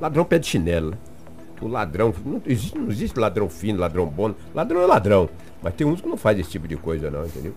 ladrão 0.00 0.24
pé 0.24 0.38
de 0.38 0.46
chinelo. 0.46 0.90
né? 0.90 0.96
O 1.60 1.68
ladrão. 1.68 2.12
Não 2.24 2.42
existe, 2.44 2.76
não 2.76 2.88
existe 2.90 3.18
ladrão 3.18 3.48
fino, 3.48 3.78
ladrão 3.78 4.06
bom. 4.06 4.34
Ladrão 4.52 4.80
é 4.82 4.86
ladrão. 4.86 5.28
Mas 5.62 5.74
tem 5.74 5.86
uns 5.86 6.00
que 6.00 6.08
não 6.08 6.16
faz 6.16 6.38
esse 6.38 6.50
tipo 6.50 6.66
de 6.66 6.76
coisa, 6.76 7.10
não, 7.10 7.24
entendeu? 7.24 7.52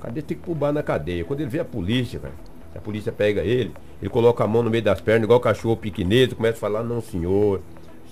Cara 0.00 0.14
tem 0.14 0.22
que 0.22 0.36
pubar 0.36 0.72
na 0.72 0.82
cadeia. 0.82 1.24
Quando 1.24 1.40
ele 1.40 1.50
vê 1.50 1.60
a 1.60 1.64
polícia, 1.64 2.18
cara, 2.18 2.34
a 2.74 2.80
polícia 2.80 3.12
pega 3.12 3.42
ele, 3.42 3.72
ele 4.00 4.08
coloca 4.08 4.42
a 4.42 4.46
mão 4.46 4.62
no 4.62 4.70
meio 4.70 4.82
das 4.82 5.00
pernas, 5.00 5.24
igual 5.24 5.38
cachorro 5.40 5.76
piquinês, 5.76 6.32
começa 6.32 6.56
a 6.56 6.60
falar, 6.60 6.82
não 6.82 7.02
senhor, 7.02 7.60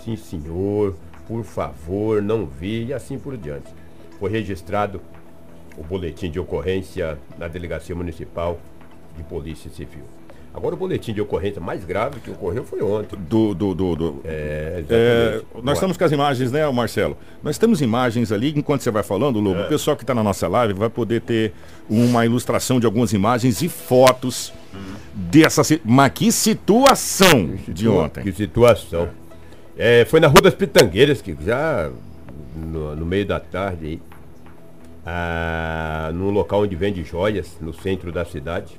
sim 0.05 0.17
senhor, 0.17 0.95
por 1.27 1.45
favor, 1.45 2.21
não 2.21 2.45
vi, 2.47 2.87
e 2.87 2.93
assim 2.93 3.19
por 3.19 3.37
diante. 3.37 3.73
Foi 4.19 4.31
registrado 4.31 5.01
o 5.77 5.85
boletim 5.85 6.31
de 6.31 6.39
ocorrência 6.39 7.19
na 7.39 7.49
Delegacia 7.49 7.95
Municipal 7.95 8.59
de 9.17 9.23
Polícia 9.23 9.71
Civil. 9.71 10.18
Agora 10.55 10.75
o 10.75 10.79
boletim 10.79 11.13
de 11.13 11.21
ocorrência 11.21 11.61
mais 11.61 11.85
grave 11.85 12.19
que 12.21 12.31
ocorreu 12.31 12.65
foi 12.65 12.83
ontem. 12.83 13.17
Do, 13.29 13.55
do, 13.55 13.75
do, 13.75 13.95
do- 13.97 14.21
É, 14.25 14.83
É, 14.89 15.41
nós 15.63 15.75
estamos 15.77 15.97
com 15.97 16.05
as 16.05 16.11
imagens, 16.11 16.51
né, 16.51 16.69
Marcelo? 16.71 17.17
Nós 17.43 17.59
temos 17.59 17.81
imagens 17.81 18.33
ali, 18.33 18.53
enquanto 18.57 18.81
você 18.83 18.91
vai 18.91 19.03
falando, 19.05 19.39
Lobo, 19.39 19.61
É. 19.61 19.65
o 19.67 19.69
pessoal 19.69 19.97
que 19.97 20.03
está 20.03 20.15
na 20.15 20.23
nossa 20.23 20.49
live 20.49 20.73
vai 20.75 20.89
poder 20.91 21.21
ter 21.21 21.53
uma 21.89 22.25
ilustração 22.27 22.81
de 22.81 22.87
algumas 22.87 23.13
imagens 23.13 23.63
e 23.63 23.69
fotos 23.69 24.53
dessa. 25.15 25.63
si- 25.63 25.81
Mas 25.85 26.11
que 26.13 26.33
situação 26.33 27.55
de 27.69 27.89
ontem. 27.89 28.25
Que 28.25 28.33
situação. 28.33 29.09
É, 29.77 30.05
foi 30.07 30.19
na 30.19 30.27
Rua 30.27 30.43
das 30.43 30.55
Pitangueiras, 30.55 31.23
que 31.23 31.37
já 31.45 31.89
no, 32.57 32.97
no 32.97 33.07
meio 33.07 33.25
da 33.27 33.39
tarde 33.39 33.87
aí, 33.87 34.03
ah, 35.07 36.11
num 36.13 36.31
local 36.31 36.63
onde 36.63 36.75
vende 36.75 37.03
joias, 37.05 37.57
no 37.61 37.73
centro 37.73 38.11
da 38.11 38.25
cidade. 38.25 38.79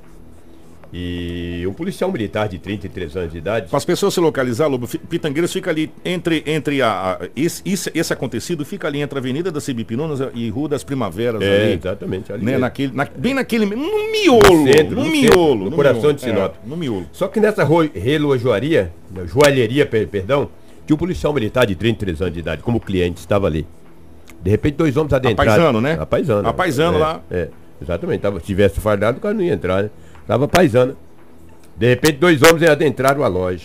E 0.92 1.64
um 1.68 1.72
policial 1.72 2.10
militar 2.10 2.48
de 2.48 2.58
33 2.58 3.16
anos 3.16 3.32
de 3.32 3.38
idade. 3.38 3.68
Para 3.68 3.76
as 3.76 3.84
pessoas 3.84 4.12
se 4.12 4.18
localizar, 4.18 4.66
Lobo, 4.66 4.88
Pitangueiras 4.88 5.52
fica 5.52 5.70
ali 5.70 5.92
entre, 6.04 6.42
entre 6.46 6.82
a. 6.82 7.12
a- 7.20 7.28
esse, 7.36 7.62
esse, 7.94 8.12
acontecido 8.12 8.64
fica 8.64 8.88
ali 8.88 9.00
entre 9.00 9.16
a 9.16 9.20
Avenida 9.20 9.52
das 9.52 9.62
Cibipinunas 9.62 10.18
e 10.34 10.48
Rua 10.50 10.68
das 10.70 10.82
Primaveras. 10.82 11.40
É, 11.42 11.62
ali, 11.62 11.72
exatamente. 11.74 12.32
ali 12.32 12.44
né, 12.44 12.50
mesmo. 12.52 12.60
naquele, 12.62 12.92
na- 12.92 13.08
bem 13.16 13.34
naquele. 13.34 13.66
No 13.66 13.76
miolo! 13.76 14.66
No 14.66 14.72
centro, 14.72 14.96
no, 14.96 15.04
no 15.04 15.10
miolo! 15.10 15.22
centro, 15.22 15.70
no 15.70 15.76
coração 15.76 16.00
miolo, 16.00 16.14
de 16.14 16.20
Sinop. 16.22 16.54
é, 16.54 16.68
no 16.68 16.76
miolo. 16.76 17.06
Só 17.12 17.28
que 17.28 17.38
nessa 17.38 17.64
relojoaria, 17.94 18.92
na 19.14 19.24
joalheria, 19.26 19.86
per- 19.86 20.08
perdão, 20.08 20.48
tinha 20.84 20.96
um 20.96 20.98
policial 20.98 21.32
militar 21.32 21.66
de 21.66 21.76
33 21.76 22.20
anos 22.20 22.34
de 22.34 22.40
idade, 22.40 22.62
como 22.62 22.80
cliente, 22.80 23.20
estava 23.20 23.46
ali. 23.46 23.64
De 24.42 24.50
repente, 24.50 24.74
dois 24.74 24.96
homens 24.96 25.12
adentraram. 25.12 25.52
Apaisando, 25.52 25.80
né? 25.80 25.96
Apaisando. 26.00 26.48
Apaisando 26.48 26.96
é, 26.96 27.00
lá. 27.00 27.20
É, 27.30 27.48
exatamente. 27.80 28.20
Tava, 28.22 28.40
se 28.40 28.46
tivesse 28.46 28.80
fardado, 28.80 29.18
o 29.18 29.20
cara 29.20 29.34
não 29.34 29.42
ia 29.42 29.52
entrar, 29.52 29.84
né? 29.84 29.90
Tava 30.30 30.46
paisando. 30.46 30.96
De 31.76 31.88
repente, 31.88 32.18
dois 32.18 32.40
homens 32.40 32.62
adentraram 32.70 33.24
a 33.24 33.26
loja. 33.26 33.64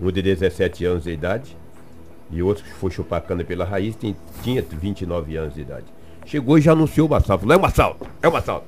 Um 0.00 0.10
de 0.10 0.20
17 0.20 0.84
anos 0.84 1.04
de 1.04 1.12
idade 1.12 1.56
e 2.28 2.42
outro 2.42 2.64
que 2.64 2.70
foi 2.72 2.90
chupar 2.90 3.20
cana 3.22 3.44
pela 3.44 3.64
raiz 3.64 3.94
tem- 3.94 4.16
tinha 4.42 4.60
29 4.68 5.36
anos 5.36 5.54
de 5.54 5.60
idade. 5.60 5.84
Chegou 6.26 6.58
e 6.58 6.60
já 6.60 6.72
anunciou 6.72 7.08
o 7.08 7.14
assalto. 7.14 7.42
Falou, 7.46 7.54
é 7.56 7.60
um 7.60 7.64
assalto, 7.64 8.04
é 8.20 8.28
um 8.28 8.34
assalto. 8.34 8.66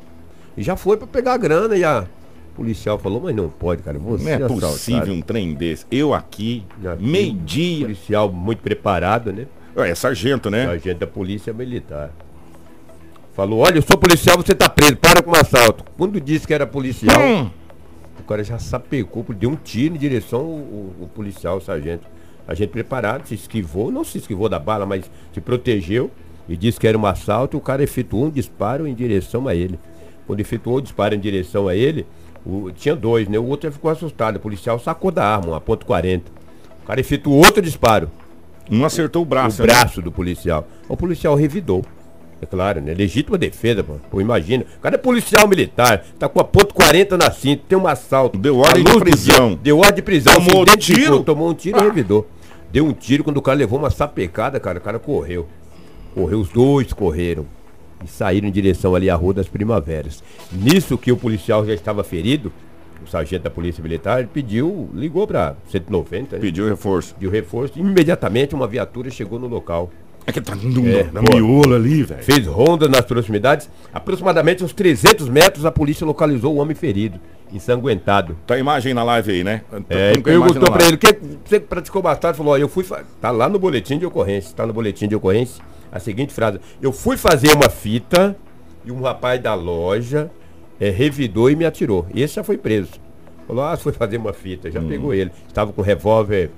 E 0.57 0.63
já 0.63 0.77
foi 0.77 0.97
para 0.97 1.09
pegar 1.09 1.35
a 1.35 1.39
grana 1.39 1.77
e 1.77 1.83
a 1.83 2.07
policial 2.55 2.97
falou, 3.01 3.21
mas 3.21 3.35
não 3.35 3.49
pode, 3.49 3.83
cara. 3.83 3.99
Você 3.99 4.23
Não 4.23 4.31
é 4.31 4.35
assaltado." 4.37 4.73
possível 4.73 5.13
um 5.13 5.21
trem 5.21 5.53
desse. 5.55 5.85
Eu 5.91 6.15
aqui, 6.15 6.65
aqui, 6.87 7.03
meio-dia. 7.03 7.81
Policial 7.87 8.31
muito 8.31 8.63
preparado, 8.63 9.33
né? 9.33 9.47
É 9.75 9.93
sargento, 9.97 10.49
né? 10.49 10.67
Agente 10.69 11.01
da 11.01 11.07
polícia 11.09 11.53
militar. 11.53 12.13
Falou, 13.33 13.61
olha, 13.61 13.79
eu 13.79 13.83
sou 13.83 13.97
policial, 13.97 14.37
você 14.37 14.55
tá 14.55 14.69
preso, 14.69 14.97
para 14.97 15.23
com 15.23 15.31
o 15.31 15.37
assalto. 15.37 15.85
Quando 15.97 16.21
disse 16.21 16.47
que 16.47 16.53
era 16.55 16.67
policial, 16.67 17.21
Hum. 17.21 17.51
o 18.19 18.23
cara 18.25 18.43
já 18.43 18.59
sapecou, 18.59 19.25
deu 19.31 19.51
um 19.51 19.57
tiro 19.57 19.95
em 19.95 19.99
direção 19.99 20.41
ao, 20.41 20.47
ao- 20.47 20.93
ao 21.03 21.09
policial, 21.15 21.57
o 21.59 21.61
sargento. 21.61 22.07
A 22.47 22.55
gente 22.55 22.71
preparado, 22.71 23.27
se 23.27 23.35
esquivou, 23.35 23.91
não 23.93 24.03
se 24.05 24.19
esquivou 24.19 24.49
da 24.49 24.59
bala, 24.59 24.85
mas 24.85 25.09
se 25.33 25.41
protegeu 25.41 26.11
e 26.49 26.57
disse 26.57 26.81
que 26.81 26.87
era 26.89 26.99
um 26.99 27.07
assalto. 27.07 27.57
O 27.57 27.61
cara 27.61 27.83
efetuou 27.83 28.25
um 28.27 28.31
disparo 28.31 28.87
em 28.87 28.95
direção 28.95 29.47
a 29.47 29.55
ele. 29.55 29.79
Quando 30.27 30.41
efetuou 30.41 30.79
o 30.79 30.81
disparo 30.83 31.15
em 31.15 31.21
direção 31.21 31.69
a 31.69 31.77
ele, 31.77 32.05
o- 32.45 32.71
tinha 32.73 32.97
dois, 32.97 33.29
né? 33.29 33.39
O 33.39 33.45
outro 33.47 33.69
já 33.69 33.73
ficou 33.73 33.91
assustado. 33.91 34.37
O 34.37 34.41
policial 34.41 34.79
sacou 34.81 35.13
da 35.13 35.25
arma, 35.25 35.53
uma 35.53 35.61
ponto 35.61 35.87
.40. 35.87 36.23
O 36.83 36.87
cara 36.87 36.99
efetuou 37.01 37.37
outro 37.39 37.63
disparo 37.63 38.11
Um 38.69 38.85
acertou 38.85 39.23
o 39.23 39.25
braço. 39.25 39.63
o 39.63 39.67
né? 39.67 39.73
braço 39.73 40.03
do 40.03 40.11
policial. 40.11 40.67
O 40.89 40.97
policial 40.97 41.37
revidou. 41.37 41.85
É 42.43 42.47
claro, 42.47 42.81
né? 42.81 42.95
Legítima 42.95 43.37
defesa, 43.37 43.85
pô. 43.85 43.95
Pô, 44.11 44.21
imagina. 44.21 44.65
O 44.79 44.81
cara 44.81 44.95
é 44.95 44.99
policial 44.99 45.47
militar, 45.47 46.05
tá 46.19 46.29
com 46.29 46.41
a 46.41 46.45
ponto 46.45 46.75
.40 46.75 47.19
na 47.19 47.31
cinta, 47.31 47.63
tem 47.69 47.77
um 47.77 47.87
assalto. 47.87 48.39
Deu 48.39 48.59
ordem 48.59 48.83
de 48.83 48.99
prisão. 48.99 49.59
Deu 49.63 49.79
ordem 49.79 49.97
de 49.97 50.03
prisão. 50.03 50.35
Tomou 50.35 50.51
se 50.51 50.63
identificou, 50.63 51.03
tiro? 51.03 51.23
Tomou 51.25 51.51
um 51.51 51.55
tiro 51.55 51.79
Ah. 51.79 51.83
e 51.83 51.85
revidou. 51.85 52.27
Deu 52.73 52.87
um 52.87 52.93
tiro, 52.93 53.25
quando 53.25 53.37
o 53.37 53.43
cara 53.43 53.59
levou 53.59 53.79
uma 53.79 53.91
sapecada, 53.91 54.59
cara, 54.59 54.79
o 54.79 54.81
cara 54.81 54.99
correu. 54.99 55.47
Correu, 56.15 56.41
os 56.41 56.49
dois 56.49 56.93
correram. 56.93 57.45
E 58.03 58.09
saíram 58.09 58.49
em 58.49 58.51
direção 58.51 58.95
ali 58.95 59.11
à 59.11 59.15
Rua 59.15 59.35
das 59.35 59.47
Primaveras. 59.49 60.23
Nisso 60.51 60.97
que 60.97 61.13
o 61.13 61.17
policial 61.19 61.67
já 61.67 61.75
estava 61.75 62.03
ferido, 62.03 62.51
o 63.05 63.07
sargento 63.09 63.43
da 63.45 63.51
Polícia 63.51 63.83
Militar, 63.83 64.27
pediu, 64.33 64.89
ligou 64.95 65.27
para 65.27 65.55
190, 65.69 66.37
né? 66.37 66.41
Pediu 66.41 66.67
reforço. 66.67 67.15
de 67.19 67.29
reforço. 67.29 67.79
Imediatamente 67.79 68.55
uma 68.55 68.67
viatura 68.67 69.11
chegou 69.11 69.39
no 69.39 69.47
local. 69.47 69.91
É 70.27 70.33
que 70.33 70.41
tá 70.41 70.55
no, 70.55 70.87
É, 70.87 71.05
na 71.13 71.23
pô. 71.23 71.35
miolo 71.37 71.75
ali, 71.75 72.03
velho. 72.03 72.23
Fez 72.23 72.47
ronda 72.47 72.89
nas 72.89 73.01
proximidades. 73.03 73.69
Aproximadamente 73.93 74.63
uns 74.63 74.73
300 74.73 75.29
metros, 75.29 75.65
a 75.65 75.73
polícia 75.73 76.07
localizou 76.07 76.55
o 76.55 76.59
homem 76.59 76.75
ferido, 76.75 77.19
ensanguentado. 77.53 78.37
Tá 78.47 78.55
a 78.55 78.59
imagem 78.59 78.95
na 78.95 79.03
live 79.03 79.33
aí, 79.33 79.45
né? 79.45 79.63
Tá- 79.71 79.79
É, 79.89 80.13
tá 80.13 80.21
perguntou 80.21 80.63
na 80.63 80.71
pra 80.71 80.87
ele, 80.87 80.97
que 80.97 81.17
você 81.45 81.59
praticou 81.61 82.01
bastardo? 82.03 82.37
Falou, 82.37 82.53
ó, 82.55 82.57
eu 82.59 82.69
fui. 82.69 82.85
Tá 83.21 83.31
lá 83.31 83.49
no 83.49 83.59
boletim 83.59 83.99
de 83.99 84.07
ocorrência. 84.07 84.55
Tá 84.55 84.67
no 84.67 84.73
boletim 84.73 85.09
de 85.09 85.15
ocorrência. 85.17 85.63
A 85.93 85.99
seguinte 85.99 86.33
frase: 86.33 86.61
Eu 86.81 86.93
fui 86.93 87.17
fazer 87.17 87.53
uma 87.55 87.69
fita 87.69 88.37
e 88.85 88.93
um 88.93 89.03
rapaz 89.03 89.41
da 89.43 89.55
loja 89.55 90.31
é, 90.79 90.91
revidou 90.91 91.51
e 91.51 91.57
me 91.57 91.65
atirou. 91.65 92.07
E 92.15 92.23
esse 92.23 92.35
já 92.35 92.45
foi 92.45 92.57
preso. 92.57 92.93
Falou, 93.47 93.65
ah, 93.65 93.77
foi 93.77 93.93
fazer 93.93 94.17
uma 94.19 94.33
fita. 94.33 94.69
Hum. 94.69 94.73
Já 94.73 94.81
pegou 94.81 95.13
ele. 95.13 95.33
Estava 95.49 95.73
com 95.73 95.83
revólver 95.83 96.51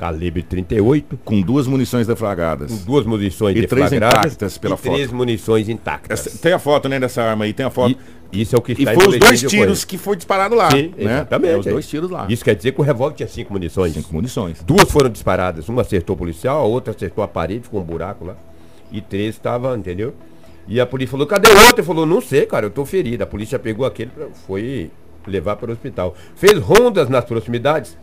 calibre 0.00 0.42
38. 0.42 1.18
Com 1.22 1.42
duas 1.42 1.66
munições 1.66 2.06
deflagradas. 2.06 2.70
com 2.72 2.84
duas 2.86 3.04
munições 3.04 3.54
E 3.54 3.66
três 3.66 3.92
intactas 3.92 4.56
pela 4.56 4.74
e 4.74 4.78
três 4.78 5.02
foto. 5.06 5.14
munições 5.14 5.68
intactas. 5.68 6.26
Essa- 6.26 6.38
tem 6.38 6.54
a 6.54 6.58
foto, 6.58 6.88
né, 6.88 6.98
dessa 6.98 7.22
arma 7.22 7.44
aí, 7.44 7.52
tem 7.52 7.66
a 7.66 7.70
foto. 7.70 7.94
E, 8.32 8.40
isso 8.40 8.56
é 8.56 8.58
o 8.58 8.62
que 8.62 8.72
E, 8.72 8.76
está 8.78 8.94
em 8.94 8.96
foi 8.98 9.08
os 9.08 9.18
dois 9.18 9.42
tiros 9.42 9.84
que 9.84 9.98
foi 9.98 10.16
disparado 10.16 10.54
lá. 10.54 10.70
Sim, 10.70 10.94
né? 10.96 11.16
exatamente. 11.16 11.52
É, 11.52 11.58
os 11.58 11.66
dois 11.66 11.86
tiros 11.86 12.10
lá. 12.10 12.26
Isso 12.30 12.42
quer 12.42 12.54
dizer 12.56 12.72
que 12.72 12.80
o 12.80 12.84
revólver 12.84 13.14
tinha 13.16 13.28
cinco 13.28 13.52
munições. 13.52 13.92
Cinco 13.92 14.14
munições. 14.14 14.62
Duas 14.62 14.90
foram 14.90 15.10
disparadas. 15.10 15.68
Uma 15.68 15.82
acertou 15.82 16.14
o 16.14 16.18
policial, 16.18 16.60
a 16.62 16.64
outra 16.64 16.94
acertou 16.94 17.22
a 17.22 17.28
parede, 17.28 17.64
ficou 17.64 17.80
um 17.80 17.84
buraco 17.84 18.24
lá. 18.24 18.36
E 18.90 19.02
três 19.02 19.34
estavam, 19.34 19.76
entendeu? 19.76 20.14
E 20.66 20.80
a 20.80 20.86
polícia 20.86 21.10
falou, 21.10 21.26
cadê 21.26 21.48
o 21.48 21.56
outro? 21.58 21.74
Ele 21.76 21.82
falou, 21.82 22.06
não 22.06 22.22
sei, 22.22 22.46
cara, 22.46 22.64
eu 22.66 22.70
tô 22.70 22.86
ferido. 22.86 23.22
A 23.22 23.26
polícia 23.26 23.58
pegou 23.58 23.84
aquele, 23.84 24.10
pra- 24.10 24.28
foi 24.46 24.90
levar 25.26 25.56
para 25.56 25.68
o 25.68 25.72
hospital. 25.74 26.14
Fez 26.36 26.58
rondas 26.58 27.08
nas 27.10 27.24
proximidades. 27.24 27.98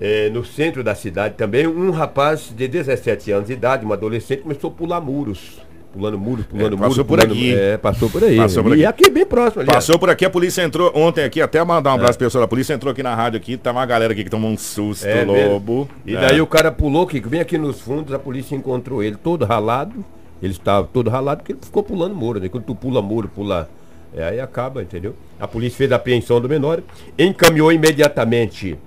É, 0.00 0.30
no 0.30 0.44
centro 0.44 0.82
da 0.82 0.94
cidade 0.94 1.34
também, 1.34 1.66
um 1.66 1.90
rapaz 1.90 2.50
de 2.56 2.66
17 2.66 3.32
anos 3.32 3.46
de 3.48 3.52
idade, 3.52 3.84
um 3.84 3.92
adolescente, 3.92 4.42
começou 4.42 4.70
a 4.70 4.72
pular 4.72 5.00
muros. 5.00 5.58
Pulando 5.92 6.16
muros, 6.18 6.46
pulando 6.46 6.74
É, 6.74 6.78
passou 6.78 6.88
muros. 6.88 6.96
por 6.98 7.06
pulando, 7.18 7.32
aqui. 7.32 7.52
É, 7.54 7.76
passou 7.76 8.08
por 8.08 8.22
aí. 8.24 8.36
Passou 8.36 8.62
por 8.62 8.78
e 8.78 8.86
aqui. 8.86 9.02
aqui 9.02 9.10
bem 9.10 9.26
próximo 9.26 9.62
ali. 9.62 9.70
ó. 9.70 9.74
Passou 9.74 9.98
por 9.98 10.08
aqui, 10.08 10.24
a 10.24 10.30
polícia 10.30 10.62
entrou 10.62 10.92
ontem 10.94 11.24
aqui, 11.24 11.42
até 11.42 11.62
mandar 11.64 11.90
um 11.90 11.94
abraço 11.94 12.16
pro 12.16 12.26
pessoal 12.28 12.42
da 12.44 12.48
polícia, 12.48 12.72
entrou 12.72 12.92
aqui 12.92 13.02
na 13.02 13.14
rádio 13.14 13.36
aqui, 13.38 13.56
tava 13.56 13.78
uma 13.80 13.86
galera 13.86 14.12
aqui 14.12 14.22
que 14.24 14.30
tomou 14.30 14.50
um 14.50 14.56
susto, 14.56 15.04
É 15.04 15.24
lobo. 15.24 15.88
E 16.06 16.14
É. 16.14 16.20
daí 16.20 16.40
o 16.40 16.46
cara 16.46 16.70
pulou, 16.70 17.06
que 17.08 17.20
bem 17.20 17.40
aqui 17.40 17.58
nos 17.58 17.80
fundos, 17.80 18.14
a 18.14 18.18
polícia 18.20 18.54
encontrou 18.54 19.02
ele 19.02 19.16
todo 19.16 19.44
ralado. 19.44 20.04
Ele 20.40 20.52
estava 20.52 20.88
todo 20.90 21.10
ralado 21.10 21.40
porque 21.40 21.52
ele 21.52 21.60
ficou 21.60 21.82
pulando 21.82 22.14
muro, 22.14 22.38
né? 22.40 22.48
Quando 22.48 22.64
tu 22.64 22.74
pula 22.74 23.02
muro, 23.02 23.28
pula. 23.28 23.68
É, 24.16 24.24
aí 24.24 24.40
acaba, 24.40 24.82
entendeu? 24.82 25.14
A 25.40 25.46
polícia 25.46 25.76
fez 25.76 25.92
a 25.92 25.96
apreensão 25.96 26.40
do 26.40 26.48
menor, 26.48 26.80
encaminhou 27.18 27.70
imediatamente 27.72 28.78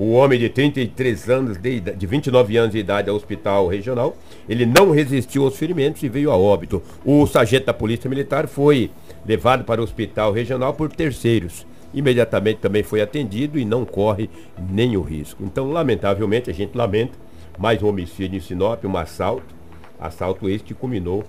o 0.00 0.12
homem 0.12 0.38
de 0.38 0.48
33 0.48 1.28
anos, 1.28 1.58
de, 1.58 1.78
de 1.78 2.06
29 2.06 2.56
anos 2.56 2.72
de 2.72 2.78
idade 2.78 3.10
ao 3.10 3.16
hospital 3.16 3.68
regional. 3.68 4.16
Ele 4.48 4.64
não 4.64 4.92
resistiu 4.92 5.44
aos 5.44 5.58
ferimentos 5.58 6.02
e 6.02 6.08
veio 6.08 6.30
a 6.30 6.38
óbito. 6.38 6.82
O 7.04 7.26
sargento 7.26 7.66
da 7.66 7.74
Polícia 7.74 8.08
Militar 8.08 8.48
foi 8.48 8.90
levado 9.26 9.62
para 9.62 9.78
o 9.78 9.84
hospital 9.84 10.32
regional 10.32 10.72
por 10.72 10.90
terceiros. 10.90 11.66
Imediatamente 11.92 12.60
também 12.60 12.82
foi 12.82 13.02
atendido 13.02 13.58
e 13.58 13.64
não 13.66 13.84
corre 13.84 14.30
nenhum 14.70 15.02
risco. 15.02 15.44
Então, 15.44 15.70
lamentavelmente, 15.70 16.48
a 16.48 16.54
gente 16.54 16.74
lamenta 16.74 17.18
mais 17.58 17.82
um 17.82 17.88
homicídio 17.88 18.38
em 18.38 18.40
Sinop, 18.40 18.82
um 18.86 18.96
assalto. 18.96 19.54
Assalto 20.00 20.48
este 20.48 20.68
que 20.68 20.74
culminou 20.74 21.24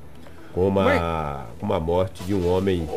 com 0.54 0.66
uma, 0.66 1.46
uma 1.62 1.78
morte 1.78 2.24
de 2.24 2.34
um 2.34 2.48
homem 2.48 2.88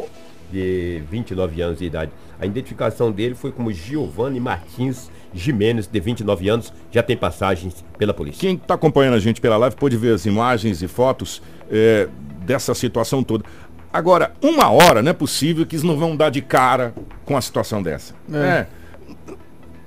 de 0.52 1.02
29 1.11 1.61
anos 1.62 1.78
de 1.81 1.87
idade. 1.87 2.12
A 2.38 2.47
identificação 2.47 3.11
dele 3.11 3.35
foi 3.35 3.50
como 3.50 3.73
Giovanni 3.73 4.38
Martins 4.38 5.11
Jimenez, 5.34 5.86
de 5.86 6.00
29 6.00 6.48
anos, 6.48 6.72
já 6.90 7.02
tem 7.02 7.16
passagens 7.16 7.84
pela 7.98 8.14
polícia. 8.14 8.40
Quem 8.40 8.54
está 8.54 8.74
acompanhando 8.74 9.14
a 9.14 9.18
gente 9.18 9.40
pela 9.40 9.56
live 9.56 9.76
pode 9.76 9.96
ver 9.96 10.14
as 10.14 10.24
imagens 10.26 10.82
e 10.82 10.88
fotos 10.88 11.42
é, 11.70 12.08
dessa 12.44 12.74
situação 12.74 13.22
toda. 13.22 13.44
Agora, 13.92 14.32
uma 14.42 14.70
hora 14.70 15.02
não 15.02 15.10
é 15.10 15.14
possível 15.14 15.64
que 15.64 15.76
eles 15.76 15.84
não 15.84 15.96
vão 15.96 16.16
dar 16.16 16.30
de 16.30 16.42
cara 16.42 16.94
com 17.24 17.36
a 17.36 17.40
situação 17.40 17.82
dessa. 17.82 18.14
É. 18.32 18.66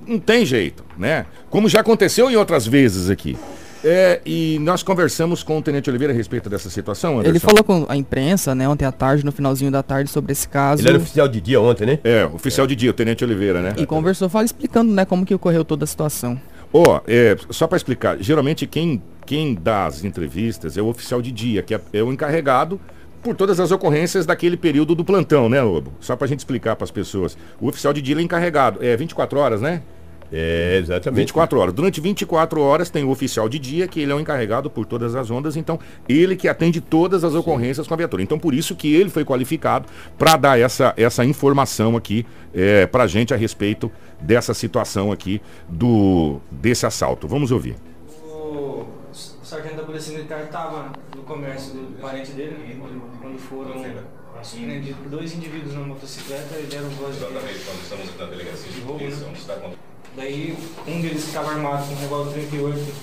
Não 0.05 0.19
tem 0.19 0.45
jeito, 0.45 0.85
né? 0.97 1.25
Como 1.49 1.67
já 1.67 1.81
aconteceu 1.81 2.31
em 2.31 2.35
outras 2.35 2.65
vezes 2.65 3.09
aqui. 3.09 3.37
É, 3.83 4.21
e 4.25 4.57
nós 4.61 4.83
conversamos 4.83 5.43
com 5.43 5.57
o 5.57 5.61
Tenente 5.61 5.89
Oliveira 5.89 6.13
a 6.13 6.15
respeito 6.15 6.49
dessa 6.49 6.69
situação, 6.69 7.19
Anderson. 7.19 7.29
Ele 7.29 7.39
falou 7.39 7.63
com 7.63 7.85
a 7.87 7.95
imprensa, 7.95 8.55
né, 8.55 8.67
ontem 8.67 8.85
à 8.85 8.91
tarde, 8.91 9.23
no 9.23 9.31
finalzinho 9.31 9.71
da 9.71 9.83
tarde, 9.83 10.09
sobre 10.09 10.31
esse 10.31 10.47
caso. 10.47 10.81
Ele 10.81 10.89
era 10.89 10.97
oficial 10.97 11.27
de 11.27 11.39
dia 11.39 11.61
ontem, 11.61 11.85
né? 11.85 11.99
É, 12.03 12.25
oficial 12.25 12.65
de 12.67 12.75
dia, 12.75 12.89
o 12.89 12.93
Tenente 12.93 13.23
Oliveira, 13.23 13.61
né? 13.61 13.73
E 13.77 13.85
conversou, 13.85 14.29
fala 14.29 14.45
explicando, 14.45 14.91
né, 14.91 15.05
como 15.05 15.25
que 15.25 15.33
ocorreu 15.33 15.63
toda 15.63 15.83
a 15.83 15.87
situação. 15.87 16.39
Ó, 16.73 17.01
é, 17.07 17.35
só 17.49 17.65
para 17.65 17.77
explicar, 17.77 18.17
geralmente 18.19 18.67
quem, 18.67 19.01
quem 19.25 19.55
dá 19.55 19.85
as 19.85 20.03
entrevistas 20.03 20.77
é 20.77 20.81
o 20.81 20.87
oficial 20.87 21.21
de 21.21 21.31
dia, 21.31 21.61
que 21.61 21.73
é, 21.73 21.81
é 21.93 22.03
o 22.03 22.11
encarregado 22.11 22.79
por 23.21 23.35
todas 23.35 23.59
as 23.59 23.71
ocorrências 23.71 24.25
daquele 24.25 24.57
período 24.57 24.95
do 24.95 25.03
plantão, 25.03 25.49
né, 25.49 25.61
Lobo? 25.61 25.93
Só 25.99 26.15
pra 26.15 26.27
gente 26.27 26.39
explicar 26.39 26.75
para 26.75 26.85
as 26.85 26.91
pessoas. 26.91 27.37
O 27.59 27.67
oficial 27.67 27.93
de 27.93 28.01
dia 28.01 28.13
ele 28.13 28.21
é 28.21 28.23
encarregado, 28.23 28.83
é 28.83 28.95
24 28.95 29.39
horas, 29.39 29.61
né? 29.61 29.81
É, 30.31 30.77
exatamente. 30.77 31.21
24 31.21 31.59
horas. 31.59 31.73
Durante 31.73 32.01
24 32.01 32.61
horas 32.61 32.89
tem 32.89 33.03
o 33.03 33.09
oficial 33.09 33.47
de 33.47 33.59
dia, 33.59 33.87
que 33.87 33.99
ele 33.99 34.11
é 34.11 34.15
o 34.15 34.19
encarregado 34.19 34.69
por 34.69 34.85
todas 34.85 35.15
as 35.15 35.31
ondas, 35.31 35.55
então 35.55 35.79
ele 36.07 36.35
que 36.35 36.47
atende 36.47 36.81
todas 36.81 37.23
as 37.23 37.33
ocorrências 37.33 37.87
com 37.87 37.93
a 37.93 37.97
viatura. 37.97 38.21
Então 38.21 38.37
por 38.37 38.53
isso 38.53 38.75
que 38.75 38.93
ele 38.93 39.09
foi 39.09 39.23
qualificado 39.23 39.87
para 40.17 40.35
dar 40.35 40.59
essa, 40.59 40.93
essa 40.97 41.23
informação 41.23 41.95
aqui 41.95 42.25
é, 42.53 42.85
para 42.85 43.03
a 43.03 43.07
gente 43.07 43.33
a 43.33 43.37
respeito 43.37 43.91
dessa 44.19 44.53
situação 44.53 45.11
aqui 45.11 45.41
do 45.69 46.39
desse 46.51 46.85
assalto. 46.85 47.27
Vamos 47.27 47.51
ouvir. 47.51 47.75
Ô, 48.25 48.85
sargento 49.47 49.77
da 49.77 49.83
Polícia 49.83 50.13
Militar 50.13 50.43
estava 50.43 50.91
no 51.15 51.23
comércio 51.23 51.73
do 51.73 52.01
parente 52.01 52.31
dele, 52.31 52.77
quando, 52.79 53.01
quando 53.21 53.39
foram 53.39 53.85
surpreendidos 54.43 54.97
por 54.99 55.09
dois 55.09 55.33
indivíduos 55.33 55.73
na 55.73 55.81
motocicleta 55.81 56.59
e 56.59 56.63
deram 56.63 56.89
voz 56.89 57.15
de, 57.15 57.23
Exatamente, 57.23 57.59
quando 57.65 57.81
estamos 57.81 58.17
na 58.17 58.25
delegacia 58.25 58.71
de 58.71 58.81
roubo, 58.81 58.99
polícia, 58.99 59.25
né? 59.25 59.33
está. 59.33 59.55
Daí 60.17 60.57
um 60.87 60.99
deles 60.99 61.21
que 61.21 61.27
estava 61.27 61.51
armado 61.51 61.85
com 61.85 61.93
um 61.93 61.97
revólver 61.97 62.31
38 62.31 62.93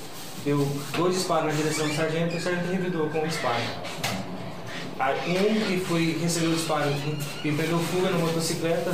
deu 0.44 0.66
dois 0.96 1.14
disparos 1.14 1.46
na 1.46 1.52
direção 1.52 1.86
do 1.86 1.94
sargento 1.94 2.34
e 2.34 2.38
o 2.38 2.40
sargento 2.40 2.72
revidou 2.72 3.08
com 3.08 3.22
o 3.22 3.28
disparo. 3.28 3.62
Um 5.28 5.66
que 5.66 5.76
foi, 5.86 6.18
recebeu 6.20 6.50
o 6.50 6.54
disparo 6.54 6.90
e 7.44 7.52
pegou 7.52 7.78
fuga 7.78 8.10
na 8.10 8.18
motocicleta, 8.18 8.90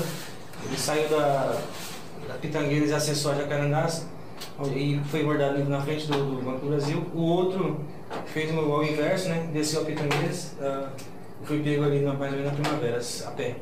ele 0.66 0.76
saiu 0.76 1.08
da, 1.08 1.60
da 2.28 2.34
Pitangueiras 2.34 2.90
e 2.90 2.92
acessou 2.92 3.32
a 3.32 3.36
Jacarandás 3.36 4.06
e 4.76 5.00
foi 5.10 5.22
abordado 5.22 5.64
na 5.64 5.80
frente 5.80 6.06
do, 6.06 6.36
do 6.36 6.42
Banco 6.42 6.60
do 6.60 6.68
Brasil. 6.68 7.02
O 7.14 7.22
outro 7.22 7.80
fez 8.26 8.54
o 8.54 8.58
ao 8.58 8.84
inverso, 8.84 9.30
né? 9.30 9.48
Desceu 9.50 9.80
a 9.80 9.84
Pitangueiras 9.86 10.56
e 11.42 11.46
foi 11.46 11.60
pego 11.60 11.84
ali 11.84 12.00
na, 12.00 12.12
mais 12.12 12.32
ou 12.32 12.38
menos 12.38 12.52
na 12.52 12.62
primavera, 12.62 13.00
a 13.26 13.30
pé. 13.30 13.56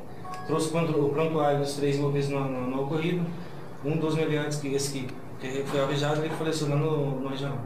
Trouxe 0.49 0.77
o 0.77 1.09
prontuário 1.11 1.61
dos 1.61 1.75
três 1.75 1.95
envolvidos 1.95 2.29
no, 2.29 2.45
no, 2.45 2.71
no 2.71 2.83
ocorrido. 2.83 3.25
Um 3.85 3.97
dos 3.97 4.15
meliantes, 4.15 4.59
que 4.59 4.69
esse 4.75 4.91
que 4.91 5.09
que 5.41 5.63
foi 5.69 5.79
alvejado, 5.81 6.21
ele 6.25 6.35
faleceu 6.37 6.69
lá 6.69 6.75
no, 6.75 7.21
no 7.21 7.29
regional. 7.29 7.59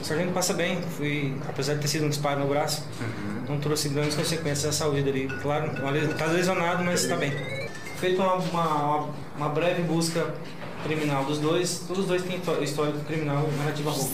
O 0.00 0.04
sargento 0.04 0.32
passa 0.32 0.54
bem, 0.54 0.80
fui, 0.96 1.36
apesar 1.46 1.74
de 1.74 1.80
ter 1.82 1.88
sido 1.88 2.06
um 2.06 2.08
disparo 2.08 2.40
no 2.40 2.46
braço, 2.48 2.86
não 3.46 3.58
trouxe 3.58 3.90
grandes 3.90 4.14
consequências 4.14 4.64
à 4.64 4.72
saúde 4.72 5.02
dele. 5.02 5.28
Claro, 5.42 5.70
está 6.10 6.24
lesionado, 6.24 6.82
mas 6.82 7.02
está 7.02 7.16
bem. 7.16 7.30
Feito 7.98 8.22
uma, 8.22 8.36
uma, 8.36 9.08
uma 9.36 9.48
breve 9.50 9.82
busca 9.82 10.32
criminal 10.84 11.24
dos 11.26 11.38
dois, 11.38 11.84
todos 11.86 12.04
os 12.04 12.08
dois 12.08 12.22
têm 12.22 12.36
histó- 12.38 12.62
histórico 12.62 13.00
criminal 13.00 13.46
relativo 13.60 13.90
a 13.90 13.92
roubo. 13.92 14.10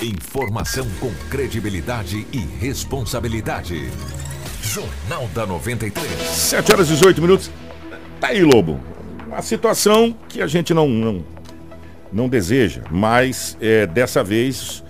Informação 0.00 0.86
com 1.00 1.12
credibilidade 1.28 2.26
e 2.32 2.38
responsabilidade. 2.38 3.90
Jornal 4.62 5.28
da 5.34 5.44
93. 5.44 6.18
7 6.30 6.72
horas 6.72 6.88
e 6.88 6.92
18 6.94 7.20
minutos. 7.20 7.50
Tá 8.18 8.28
aí, 8.28 8.42
Lobo. 8.42 8.80
Uma 9.34 9.42
situação 9.42 10.14
que 10.28 10.40
a 10.40 10.46
gente 10.46 10.72
não, 10.72 10.88
não, 10.88 11.24
não 12.12 12.28
deseja, 12.28 12.82
mas 12.88 13.58
é, 13.60 13.84
dessa 13.84 14.22
vez 14.22 14.84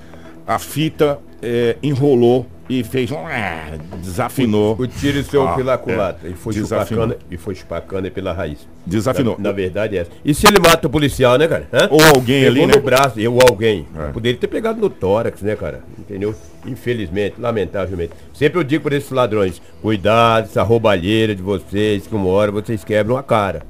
a 0.46 0.58
fita 0.58 1.18
é, 1.42 1.76
enrolou 1.82 2.46
e 2.68 2.84
fez 2.84 3.10
um. 3.10 3.16
ah, 3.26 3.72
Desafinou. 4.02 4.76
O 4.78 4.86
tiro 4.86 5.22
saiu 5.24 5.48
Ah, 5.48 5.54
pela 5.54 5.72
é. 5.72 5.76
culatra 5.78 6.28
e 6.28 6.34
foi 6.34 6.52
chupacana 6.52 7.16
e 7.30 7.38
foi 7.38 7.54
chupacana 7.54 8.10
pela 8.10 8.34
raiz. 8.34 8.68
Desafinou. 8.86 9.36
Na, 9.38 9.44
na 9.44 9.52
verdade 9.52 9.96
é 9.96 10.00
essa. 10.02 10.10
E 10.22 10.34
se 10.34 10.46
ele 10.46 10.58
mata 10.58 10.86
o 10.88 10.90
policial, 10.90 11.38
né, 11.38 11.48
cara? 11.48 11.66
Hã? 11.72 11.88
Ou 11.90 12.02
alguém 12.14 12.44
Pegou 12.44 12.64
ali, 12.64 12.66
no 12.66 12.74
né? 12.74 12.80
braço, 12.80 13.18
ou 13.30 13.38
alguém. 13.48 13.86
É. 13.98 14.12
Poderia 14.12 14.38
ter 14.38 14.48
pegado 14.48 14.78
no 14.78 14.90
tórax, 14.90 15.40
né, 15.40 15.56
cara? 15.56 15.80
Entendeu? 15.98 16.34
Infelizmente, 16.66 17.36
lamentavelmente. 17.40 18.12
Sempre 18.34 18.58
eu 18.60 18.64
digo 18.64 18.84
para 18.84 18.96
esses 18.96 19.10
ladrões, 19.10 19.62
cuidado, 19.80 20.44
essa 20.44 20.62
roubalheira 20.62 21.34
de 21.34 21.40
vocês, 21.42 22.06
que 22.06 22.14
uma 22.14 22.28
hora 22.28 22.52
vocês 22.52 22.84
quebram 22.84 23.16
a 23.16 23.22
cara. 23.22 23.62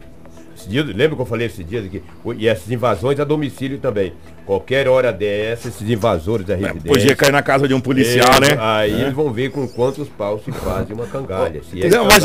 Dia, 0.69 0.83
lembra 0.83 1.17
que 1.17 1.23
eu 1.23 1.27
falei 1.27 1.47
esses 1.47 1.67
dias 1.67 1.85
aqui? 1.85 2.03
E 2.37 2.49
essas 2.49 2.71
invasões 2.71 3.19
a 3.21 3.25
domicílio 3.25 3.79
também. 3.79 4.13
Qualquer 4.47 4.87
hora 4.89 5.13
dessa, 5.13 5.69
esses 5.69 5.89
invasores 5.89 6.47
da 6.47 6.55
residência. 6.55 6.83
Podia 6.91 7.17
cair 7.17 7.33
na 7.33 7.43
casa 7.43 7.67
de 7.67 7.73
um 7.75 7.81
policial, 7.81 8.35
É, 8.35 8.41
né? 8.41 8.57
Aí 8.61 8.93
É. 8.93 9.01
eles 9.03 9.15
vão 9.15 9.33
ver 9.33 9.51
com 9.51 9.67
quantos 9.67 10.07
paus 10.09 10.43
se 10.45 10.53
faz 10.53 10.91
uma 10.91 11.07
cangalha. 11.07 11.63
Se 11.71 11.83
é 11.83 11.89
Não, 11.89 12.05
mas. 12.05 12.23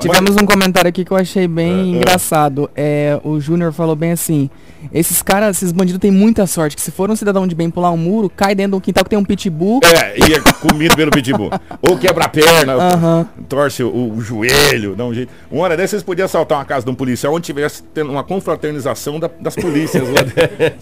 Tivemos 0.00 0.34
um 0.36 0.46
comentário 0.46 0.88
aqui 0.88 1.04
que 1.04 1.10
eu 1.10 1.16
achei 1.16 1.46
bem 1.46 1.72
Ah, 1.72 1.96
engraçado. 1.98 2.70
É, 2.74 3.20
o 3.22 3.38
Júnior 3.38 3.72
falou 3.72 3.94
bem 3.94 4.12
assim: 4.12 4.48
esses 4.92 5.20
caras, 5.20 5.56
esses 5.58 5.72
bandidos 5.72 6.00
têm 6.00 6.10
muita 6.10 6.46
sorte, 6.46 6.74
que 6.74 6.82
se 6.82 6.90
for 6.90 7.10
um 7.10 7.16
cidadão 7.16 7.46
de 7.46 7.54
bem 7.54 7.68
pular 7.70 7.90
um 7.90 7.96
muro, 7.98 8.30
cai 8.34 8.54
dentro 8.54 8.72
de 8.72 8.76
um 8.76 8.80
quintal 8.80 9.04
que 9.04 9.10
tem 9.10 9.18
um 9.18 9.24
pitbull. 9.24 9.80
É, 9.84 10.18
e 10.18 10.34
é 10.34 10.40
comido 10.66 10.96
pelo 10.96 11.10
pitbull. 11.10 11.50
Ou 11.82 11.98
quebra 11.98 12.24
a 12.24 12.28
perna, 12.28 12.72
Aham. 12.74 13.28
torce 13.48 13.82
o, 13.82 14.14
o 14.14 14.20
joelho, 14.22 14.94
dá 14.96 15.04
um 15.04 15.12
jeito. 15.12 15.30
Uma 15.50 15.64
hora 15.64 15.76
dessas, 15.76 15.94
eles 15.94 16.02
podiam 16.02 16.24
assaltar 16.24 16.58
uma 16.58 16.64
casa 16.64 16.84
de 16.86 16.90
um 16.90 16.94
policial 16.94 17.34
onde 17.34 17.44
tivesse 17.44 17.82
tendo 17.94 18.10
uma 18.10 18.24
confraternização 18.24 19.20
da- 19.20 19.30
das 19.40 19.54
polícias. 19.54 20.04
lá. 20.08 20.22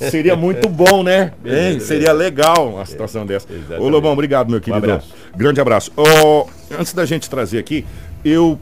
Seria 0.11 0.37
muito 0.37 0.60
bom, 0.69 1.03
né? 1.03 1.33
Hein? 1.45 1.81
Seria 1.81 2.13
legal 2.13 2.69
uma 2.75 2.85
situação 2.85 3.25
dessa. 3.25 3.47
Ô, 3.51 3.55
exatamente. 3.55 3.91
Lobão, 3.91 4.13
obrigado, 4.13 4.51
meu 4.51 4.61
querido. 4.61 4.85
abraço. 4.85 5.15
Grande 5.37 5.61
abraço. 5.61 5.93
Ó, 5.97 6.47
antes 6.79 6.93
da 6.93 7.05
gente 7.05 7.29
trazer 7.29 7.59
aqui, 7.59 7.85
eu. 8.25 8.59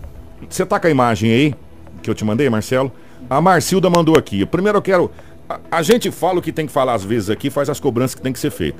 Você 0.48 0.64
tá 0.64 0.78
com 0.78 0.86
a 0.86 0.90
imagem 0.90 1.30
aí, 1.32 1.54
que 2.02 2.08
eu 2.08 2.14
te 2.14 2.24
mandei, 2.24 2.48
Marcelo? 2.48 2.92
A 3.28 3.40
Marcilda 3.40 3.90
mandou 3.90 4.16
aqui. 4.16 4.44
Primeiro 4.46 4.78
eu 4.78 4.82
quero. 4.82 5.10
A, 5.48 5.58
a 5.70 5.82
gente 5.82 6.10
fala 6.10 6.38
o 6.38 6.42
que 6.42 6.52
tem 6.52 6.66
que 6.66 6.72
falar 6.72 6.94
às 6.94 7.04
vezes 7.04 7.30
aqui, 7.30 7.50
faz 7.50 7.68
as 7.68 7.80
cobranças 7.80 8.14
que 8.14 8.22
tem 8.22 8.32
que 8.32 8.38
ser 8.38 8.50
feito. 8.50 8.78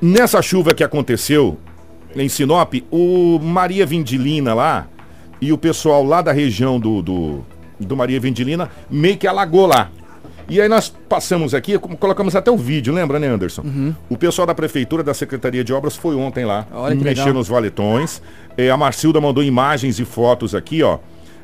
Nessa 0.00 0.40
chuva 0.42 0.74
que 0.74 0.84
aconteceu 0.84 1.58
em 2.14 2.28
Sinop, 2.28 2.74
o 2.90 3.38
Maria 3.38 3.86
Vindilina 3.86 4.54
lá 4.54 4.86
e 5.40 5.52
o 5.52 5.58
pessoal 5.58 6.04
lá 6.04 6.22
da 6.22 6.32
região 6.32 6.78
do, 6.78 7.02
do, 7.02 7.46
do 7.78 7.96
Maria 7.96 8.20
Vindilina 8.20 8.70
meio 8.90 9.16
que 9.16 9.26
alagou 9.26 9.66
lá. 9.66 9.90
E 10.52 10.60
aí 10.60 10.68
nós 10.68 10.90
passamos 11.08 11.54
aqui, 11.54 11.78
colocamos 11.78 12.36
até 12.36 12.50
o 12.50 12.58
vídeo, 12.58 12.92
lembra, 12.92 13.18
né, 13.18 13.26
Anderson? 13.26 13.62
O 14.10 14.18
pessoal 14.18 14.46
da 14.46 14.54
Prefeitura, 14.54 15.02
da 15.02 15.14
Secretaria 15.14 15.64
de 15.64 15.72
Obras, 15.72 15.96
foi 15.96 16.14
ontem 16.14 16.44
lá, 16.44 16.66
Olha 16.70 16.94
que 16.94 17.02
mexer 17.02 17.20
legal. 17.20 17.34
nos 17.34 17.48
valetões. 17.48 18.20
É, 18.54 18.68
a 18.70 18.76
Marcilda 18.76 19.18
mandou 19.18 19.42
imagens 19.42 19.98
e 19.98 20.04
fotos 20.04 20.54
aqui, 20.54 20.82
ó, 20.82 20.98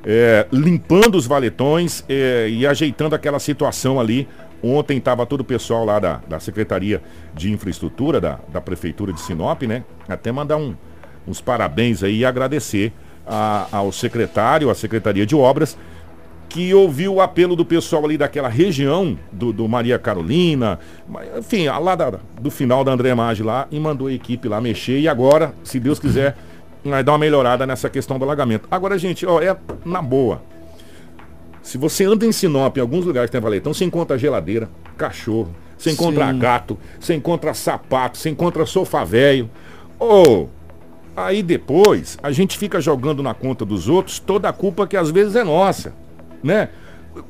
é, 0.05 0.47
limpando 0.53 1.15
os 1.17 1.27
valetões 1.27 2.05
é, 2.07 2.49
e 2.51 2.67
ajeitando 2.67 3.15
aquela 3.15 3.39
situação 3.39 3.99
ali. 3.99 4.29
Ontem 4.63 4.99
estava 4.99 5.25
todo 5.25 5.41
o 5.41 5.45
pessoal 5.45 5.87
lá 5.87 5.99
da, 5.99 6.21
da 6.29 6.39
Secretaria 6.39 7.01
de 7.35 7.51
Infraestrutura, 7.51 8.21
da, 8.21 8.39
da 8.53 8.61
Prefeitura 8.61 9.11
de 9.11 9.21
Sinop, 9.23 9.63
né? 9.63 9.85
Até 10.07 10.31
mandar 10.31 10.59
um, 10.59 10.75
uns 11.27 11.41
parabéns 11.41 12.03
aí 12.03 12.19
e 12.19 12.25
agradecer 12.27 12.93
a- 13.27 13.69
ao 13.73 13.91
secretário, 13.91 14.69
à 14.69 14.75
Secretaria 14.75 15.25
de 15.25 15.35
Obras, 15.35 15.79
que 16.49 16.73
ouviu 16.73 17.15
o 17.15 17.21
apelo 17.21 17.55
do 17.55 17.65
pessoal 17.65 18.05
ali 18.05 18.17
daquela 18.17 18.49
região, 18.49 19.19
do, 19.31 19.53
do 19.53 19.69
Maria 19.69 19.99
Carolina, 19.99 20.79
enfim, 21.39 21.67
lá 21.69 21.95
da- 21.95 22.19
do 22.41 22.51
final 22.51 22.83
da 22.83 22.93
André 22.93 23.15
Maggi 23.15 23.43
lá, 23.43 23.69
e 23.71 23.79
mandou 23.79 24.07
a 24.09 24.13
equipe 24.13 24.49
lá 24.49 24.61
mexer. 24.61 24.99
E 24.99 25.07
agora, 25.09 25.53
se 25.63 25.79
Deus 25.79 25.99
quiser, 25.99 26.37
vai 26.85 27.05
dar 27.05 27.13
uma 27.13 27.19
melhorada 27.19 27.67
nessa 27.67 27.91
questão 27.91 28.19
do 28.19 28.25
alagamento. 28.25 28.67
Agora, 28.71 28.99
gente, 28.99 29.27
ó, 29.27 29.43
é 29.43 29.55
na 29.85 30.01
boa. 30.01 30.41
Se 31.63 31.77
você 31.77 32.05
anda 32.05 32.25
em 32.25 32.33
Sinop, 32.33 32.77
em 32.79 32.81
alguns 32.81 33.05
lugares 33.05 33.29
que 33.29 33.33
tem 33.33 33.41
valetão, 33.43 33.75
você 33.75 33.85
encontra 33.85 34.17
geladeira, 34.17 34.71
cachorro, 34.97 35.55
você 35.77 35.91
encontra 35.91 36.33
Sim. 36.33 36.39
gato, 36.39 36.79
você 36.99 37.15
encontra 37.15 37.53
sapato, 37.53 38.17
você 38.17 38.31
encontra 38.31 38.65
sofá 38.65 39.05
velho. 39.05 39.51
Ou 39.99 40.49
aí 41.15 41.43
depois 41.43 42.17
a 42.23 42.31
gente 42.33 42.57
fica 42.57 42.81
jogando 42.81 43.23
na 43.23 43.35
conta 43.35 43.65
dos 43.67 43.87
outros 43.89 44.19
toda 44.19 44.49
a 44.49 44.53
culpa 44.53 44.87
que 44.87 44.97
às 44.97 45.11
vezes 45.11 45.37
é 45.37 45.45
nossa, 45.45 45.93
né? 46.43 46.69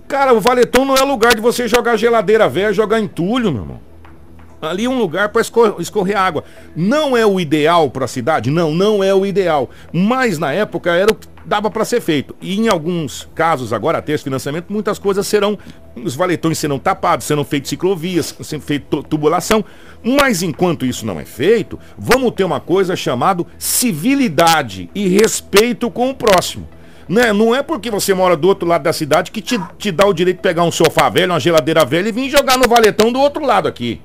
Cara, 0.06 0.32
o 0.32 0.40
valetão 0.40 0.84
não 0.84 0.94
é 0.94 1.02
lugar 1.02 1.34
de 1.34 1.40
você 1.40 1.66
jogar 1.66 1.96
geladeira 1.96 2.48
velha, 2.48 2.72
jogar 2.72 3.00
entulho, 3.00 3.50
meu 3.50 3.62
irmão. 3.62 3.88
Ali 4.60 4.86
é 4.86 4.88
um 4.88 4.98
lugar 4.98 5.28
para 5.28 5.40
escorrer 5.40 6.18
água. 6.18 6.42
Não 6.74 7.16
é 7.16 7.24
o 7.24 7.38
ideal 7.38 7.90
para 7.90 8.06
a 8.06 8.08
cidade? 8.08 8.50
Não, 8.50 8.74
não 8.74 9.04
é 9.04 9.14
o 9.14 9.24
ideal. 9.24 9.70
Mas 9.92 10.36
na 10.36 10.52
época 10.52 10.90
era 10.90 11.12
o 11.12 11.14
que 11.14 11.28
dava 11.48 11.70
para 11.70 11.84
ser 11.84 12.00
feito. 12.00 12.34
E 12.42 12.58
em 12.58 12.68
alguns 12.68 13.28
casos, 13.34 13.72
agora 13.72 13.98
até 13.98 14.12
esse 14.12 14.24
financiamento, 14.24 14.72
muitas 14.72 14.98
coisas 14.98 15.26
serão. 15.26 15.56
Os 15.96 16.16
valetões 16.16 16.58
serão 16.58 16.78
tapados, 16.78 17.26
serão 17.26 17.44
feitas 17.44 17.70
ciclovias, 17.70 18.34
serão 18.42 18.60
feita 18.60 19.02
tubulação. 19.04 19.64
Mas 20.02 20.42
enquanto 20.42 20.84
isso 20.84 21.06
não 21.06 21.20
é 21.20 21.24
feito, 21.24 21.78
vamos 21.96 22.32
ter 22.32 22.44
uma 22.44 22.60
coisa 22.60 22.96
chamada 22.96 23.44
civilidade 23.58 24.90
e 24.92 25.06
respeito 25.08 25.88
com 25.88 26.10
o 26.10 26.14
próximo. 26.14 26.68
Né? 27.08 27.32
Não 27.32 27.54
é 27.54 27.62
porque 27.62 27.90
você 27.90 28.12
mora 28.12 28.36
do 28.36 28.48
outro 28.48 28.68
lado 28.68 28.82
da 28.82 28.92
cidade 28.92 29.30
que 29.30 29.40
te, 29.40 29.58
te 29.78 29.90
dá 29.90 30.06
o 30.06 30.12
direito 30.12 30.36
de 30.38 30.42
pegar 30.42 30.62
um 30.62 30.70
sofá 30.70 31.08
velho, 31.08 31.32
uma 31.32 31.40
geladeira 31.40 31.84
velha 31.84 32.08
e 32.08 32.12
vir 32.12 32.28
jogar 32.28 32.58
no 32.58 32.68
valetão 32.68 33.10
do 33.10 33.18
outro 33.18 33.44
lado 33.44 33.66
aqui 33.66 34.00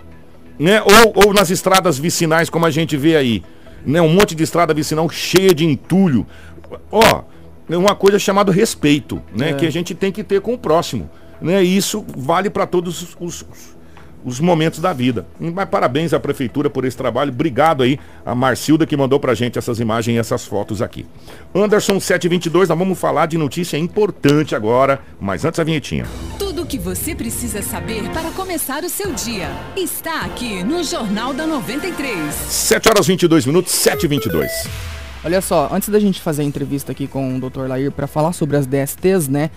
né? 0.57 0.81
Ou, 0.81 1.25
ou 1.27 1.33
nas 1.33 1.49
estradas 1.49 1.97
vicinais, 1.97 2.49
como 2.49 2.65
a 2.65 2.71
gente 2.71 2.95
vê 2.95 3.15
aí. 3.15 3.43
Né? 3.85 4.01
Um 4.01 4.09
monte 4.09 4.35
de 4.35 4.43
estrada 4.43 4.73
vicinal 4.73 5.09
cheia 5.09 5.53
de 5.53 5.65
entulho. 5.65 6.25
Ó, 6.91 7.23
é 7.69 7.77
uma 7.77 7.95
coisa 7.95 8.19
chamada 8.19 8.51
respeito, 8.51 9.21
né? 9.35 9.53
Que 9.53 9.65
a 9.65 9.71
gente 9.71 9.93
tem 9.93 10.11
que 10.11 10.23
ter 10.23 10.41
com 10.41 10.53
o 10.53 10.57
próximo. 10.57 11.09
Né? 11.41 11.63
E 11.63 11.75
isso 11.75 12.05
vale 12.15 12.49
para 12.49 12.65
todos 12.65 13.01
os, 13.01 13.17
os, 13.19 13.75
os 14.23 14.39
momentos 14.39 14.79
da 14.79 14.93
vida. 14.93 15.25
Mas 15.39 15.67
parabéns 15.69 16.13
à 16.13 16.19
prefeitura 16.19 16.69
por 16.69 16.86
esse 16.86 16.95
trabalho. 16.95 17.31
Obrigado 17.31 17.83
aí 17.83 17.99
a 18.25 18.33
Marcilda 18.33 18.86
que 18.86 18.95
mandou 18.95 19.19
pra 19.19 19.33
gente 19.33 19.57
essas 19.57 19.79
imagens 19.79 20.15
e 20.15 20.19
essas 20.19 20.45
fotos 20.45 20.81
aqui. 20.81 21.05
Anderson 21.53 21.99
722, 21.99 22.69
nós 22.69 22.77
vamos 22.77 22.99
falar 22.99 23.25
de 23.25 23.38
notícia 23.38 23.77
importante 23.77 24.55
agora, 24.55 24.99
mas 25.19 25.45
antes 25.45 25.59
a 25.59 25.63
vinhetinha. 25.63 26.05
Tudo 26.39 26.63
o 26.63 26.65
que 26.65 26.77
você 26.77 27.13
precisa 27.13 27.62
saber 27.62 28.09
para 28.09 28.31
começar 28.31 28.83
o 28.83 28.89
seu 28.89 29.13
dia 29.13 29.49
está 29.75 30.21
aqui 30.21 30.63
no 30.63 30.83
Jornal 30.83 31.33
da 31.33 31.45
93. 31.45 32.33
7 32.33 32.89
horas 32.89 33.07
22 33.07 33.45
minutos, 33.45 33.73
7 33.73 34.03
e 34.03 34.07
22. 34.07 34.51
Olha 35.25 35.39
só, 35.39 35.69
antes 35.71 35.88
da 35.88 35.99
gente 35.99 36.19
fazer 36.19 36.41
a 36.41 36.45
entrevista 36.45 36.91
aqui 36.91 37.07
com 37.07 37.38
o 37.38 37.39
Dr. 37.39 37.67
Lair 37.67 37.91
para 37.91 38.07
falar 38.07 38.33
sobre 38.33 38.57
as 38.57 38.65
DSTs, 38.65 39.29
né? 39.29 39.49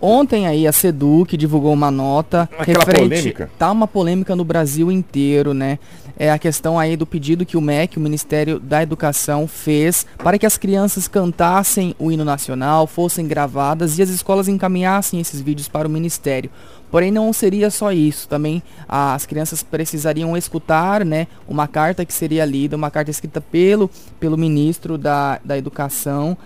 Ontem 0.00 0.46
aí 0.46 0.66
a 0.66 0.72
Seduc 0.72 1.36
divulgou 1.36 1.72
uma 1.72 1.90
nota 1.90 2.48
Aquela 2.58 2.86
polêmica. 2.86 3.50
Tá 3.58 3.70
uma 3.70 3.86
polêmica 3.86 4.34
no 4.34 4.44
Brasil 4.44 4.90
inteiro, 4.90 5.52
né? 5.52 5.78
É 6.18 6.30
a 6.30 6.38
questão 6.38 6.78
aí 6.78 6.96
do 6.96 7.06
pedido 7.06 7.46
que 7.46 7.56
o 7.56 7.60
MEC, 7.60 7.96
o 7.96 8.00
Ministério 8.00 8.58
da 8.58 8.82
Educação, 8.82 9.46
fez 9.46 10.06
para 10.18 10.38
que 10.38 10.46
as 10.46 10.56
crianças 10.58 11.08
cantassem 11.08 11.94
o 11.98 12.10
hino 12.10 12.24
nacional, 12.24 12.86
fossem 12.86 13.26
gravadas 13.26 13.98
e 13.98 14.02
as 14.02 14.10
escolas 14.10 14.48
encaminhassem 14.48 15.20
esses 15.20 15.40
vídeos 15.40 15.68
para 15.68 15.88
o 15.88 15.90
Ministério. 15.90 16.50
Porém, 16.90 17.10
não 17.10 17.32
seria 17.32 17.70
só 17.70 17.92
isso. 17.92 18.28
Também 18.28 18.62
as 18.88 19.24
crianças 19.24 19.62
precisariam 19.62 20.36
escutar 20.36 21.04
né, 21.04 21.26
uma 21.48 21.68
carta 21.68 22.04
que 22.04 22.12
seria 22.12 22.44
lida, 22.44 22.76
uma 22.76 22.90
carta 22.90 23.10
escrita 23.10 23.40
pelo, 23.40 23.90
pelo 24.18 24.36
ministro 24.36 24.98
da, 24.98 25.40
da 25.44 25.56
Educação 25.56 26.36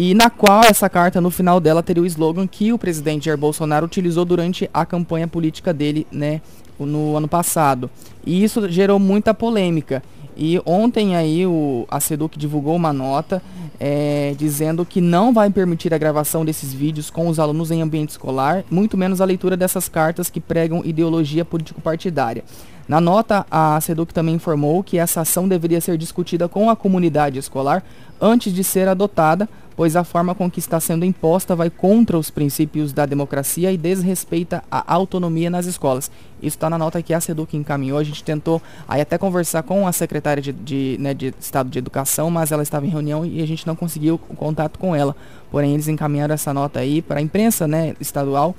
e 0.00 0.14
na 0.14 0.30
qual 0.30 0.62
essa 0.62 0.88
carta, 0.88 1.20
no 1.20 1.28
final 1.28 1.58
dela, 1.58 1.82
teria 1.82 2.00
o 2.00 2.06
slogan 2.06 2.46
que 2.46 2.72
o 2.72 2.78
presidente 2.78 3.24
Jair 3.24 3.36
Bolsonaro 3.36 3.84
utilizou 3.84 4.24
durante 4.24 4.70
a 4.72 4.86
campanha 4.86 5.26
política 5.26 5.74
dele, 5.74 6.06
né, 6.12 6.40
no 6.78 7.16
ano 7.16 7.26
passado. 7.26 7.90
E 8.24 8.44
isso 8.44 8.70
gerou 8.70 9.00
muita 9.00 9.34
polêmica. 9.34 10.00
E 10.36 10.62
ontem 10.64 11.16
aí 11.16 11.44
o, 11.44 11.84
a 11.90 11.98
SEDUC 11.98 12.38
divulgou 12.38 12.76
uma 12.76 12.92
nota 12.92 13.42
é, 13.80 14.36
dizendo 14.38 14.86
que 14.86 15.00
não 15.00 15.32
vai 15.32 15.50
permitir 15.50 15.92
a 15.92 15.98
gravação 15.98 16.44
desses 16.44 16.72
vídeos 16.72 17.10
com 17.10 17.26
os 17.26 17.40
alunos 17.40 17.72
em 17.72 17.82
ambiente 17.82 18.10
escolar, 18.10 18.64
muito 18.70 18.96
menos 18.96 19.20
a 19.20 19.24
leitura 19.24 19.56
dessas 19.56 19.88
cartas 19.88 20.30
que 20.30 20.40
pregam 20.40 20.80
ideologia 20.84 21.44
político-partidária. 21.44 22.44
Na 22.86 23.00
nota, 23.00 23.44
a 23.50 23.80
SEDUC 23.80 24.14
também 24.14 24.36
informou 24.36 24.80
que 24.84 24.96
essa 24.96 25.22
ação 25.22 25.48
deveria 25.48 25.80
ser 25.80 25.98
discutida 25.98 26.48
com 26.48 26.70
a 26.70 26.76
comunidade 26.76 27.36
escolar 27.36 27.82
antes 28.20 28.52
de 28.52 28.62
ser 28.62 28.86
adotada, 28.86 29.48
pois 29.78 29.94
a 29.94 30.02
forma 30.02 30.34
com 30.34 30.50
que 30.50 30.58
está 30.58 30.80
sendo 30.80 31.04
imposta 31.04 31.54
vai 31.54 31.70
contra 31.70 32.18
os 32.18 32.30
princípios 32.32 32.92
da 32.92 33.06
democracia 33.06 33.70
e 33.70 33.76
desrespeita 33.76 34.60
a 34.68 34.92
autonomia 34.92 35.48
nas 35.48 35.66
escolas. 35.66 36.10
Isso 36.42 36.56
está 36.56 36.68
na 36.68 36.76
nota 36.76 37.00
que 37.00 37.14
a 37.14 37.20
SEDUC 37.20 37.56
encaminhou. 37.56 37.96
A 37.96 38.02
gente 38.02 38.24
tentou 38.24 38.60
aí 38.88 39.00
até 39.00 39.16
conversar 39.16 39.62
com 39.62 39.86
a 39.86 39.92
secretária 39.92 40.42
de, 40.42 40.52
de, 40.52 40.96
né, 40.98 41.14
de 41.14 41.32
Estado 41.38 41.70
de 41.70 41.78
Educação, 41.78 42.28
mas 42.28 42.50
ela 42.50 42.64
estava 42.64 42.86
em 42.86 42.88
reunião 42.88 43.24
e 43.24 43.40
a 43.40 43.46
gente 43.46 43.64
não 43.68 43.76
conseguiu 43.76 44.18
contato 44.18 44.80
com 44.80 44.96
ela. 44.96 45.14
Porém, 45.48 45.74
eles 45.74 45.86
encaminharam 45.86 46.34
essa 46.34 46.52
nota 46.52 46.80
aí 46.80 47.00
para 47.00 47.20
a 47.20 47.22
imprensa 47.22 47.68
né, 47.68 47.94
estadual, 48.00 48.56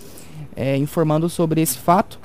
é, 0.56 0.78
informando 0.78 1.28
sobre 1.28 1.60
esse 1.60 1.78
fato. 1.80 2.18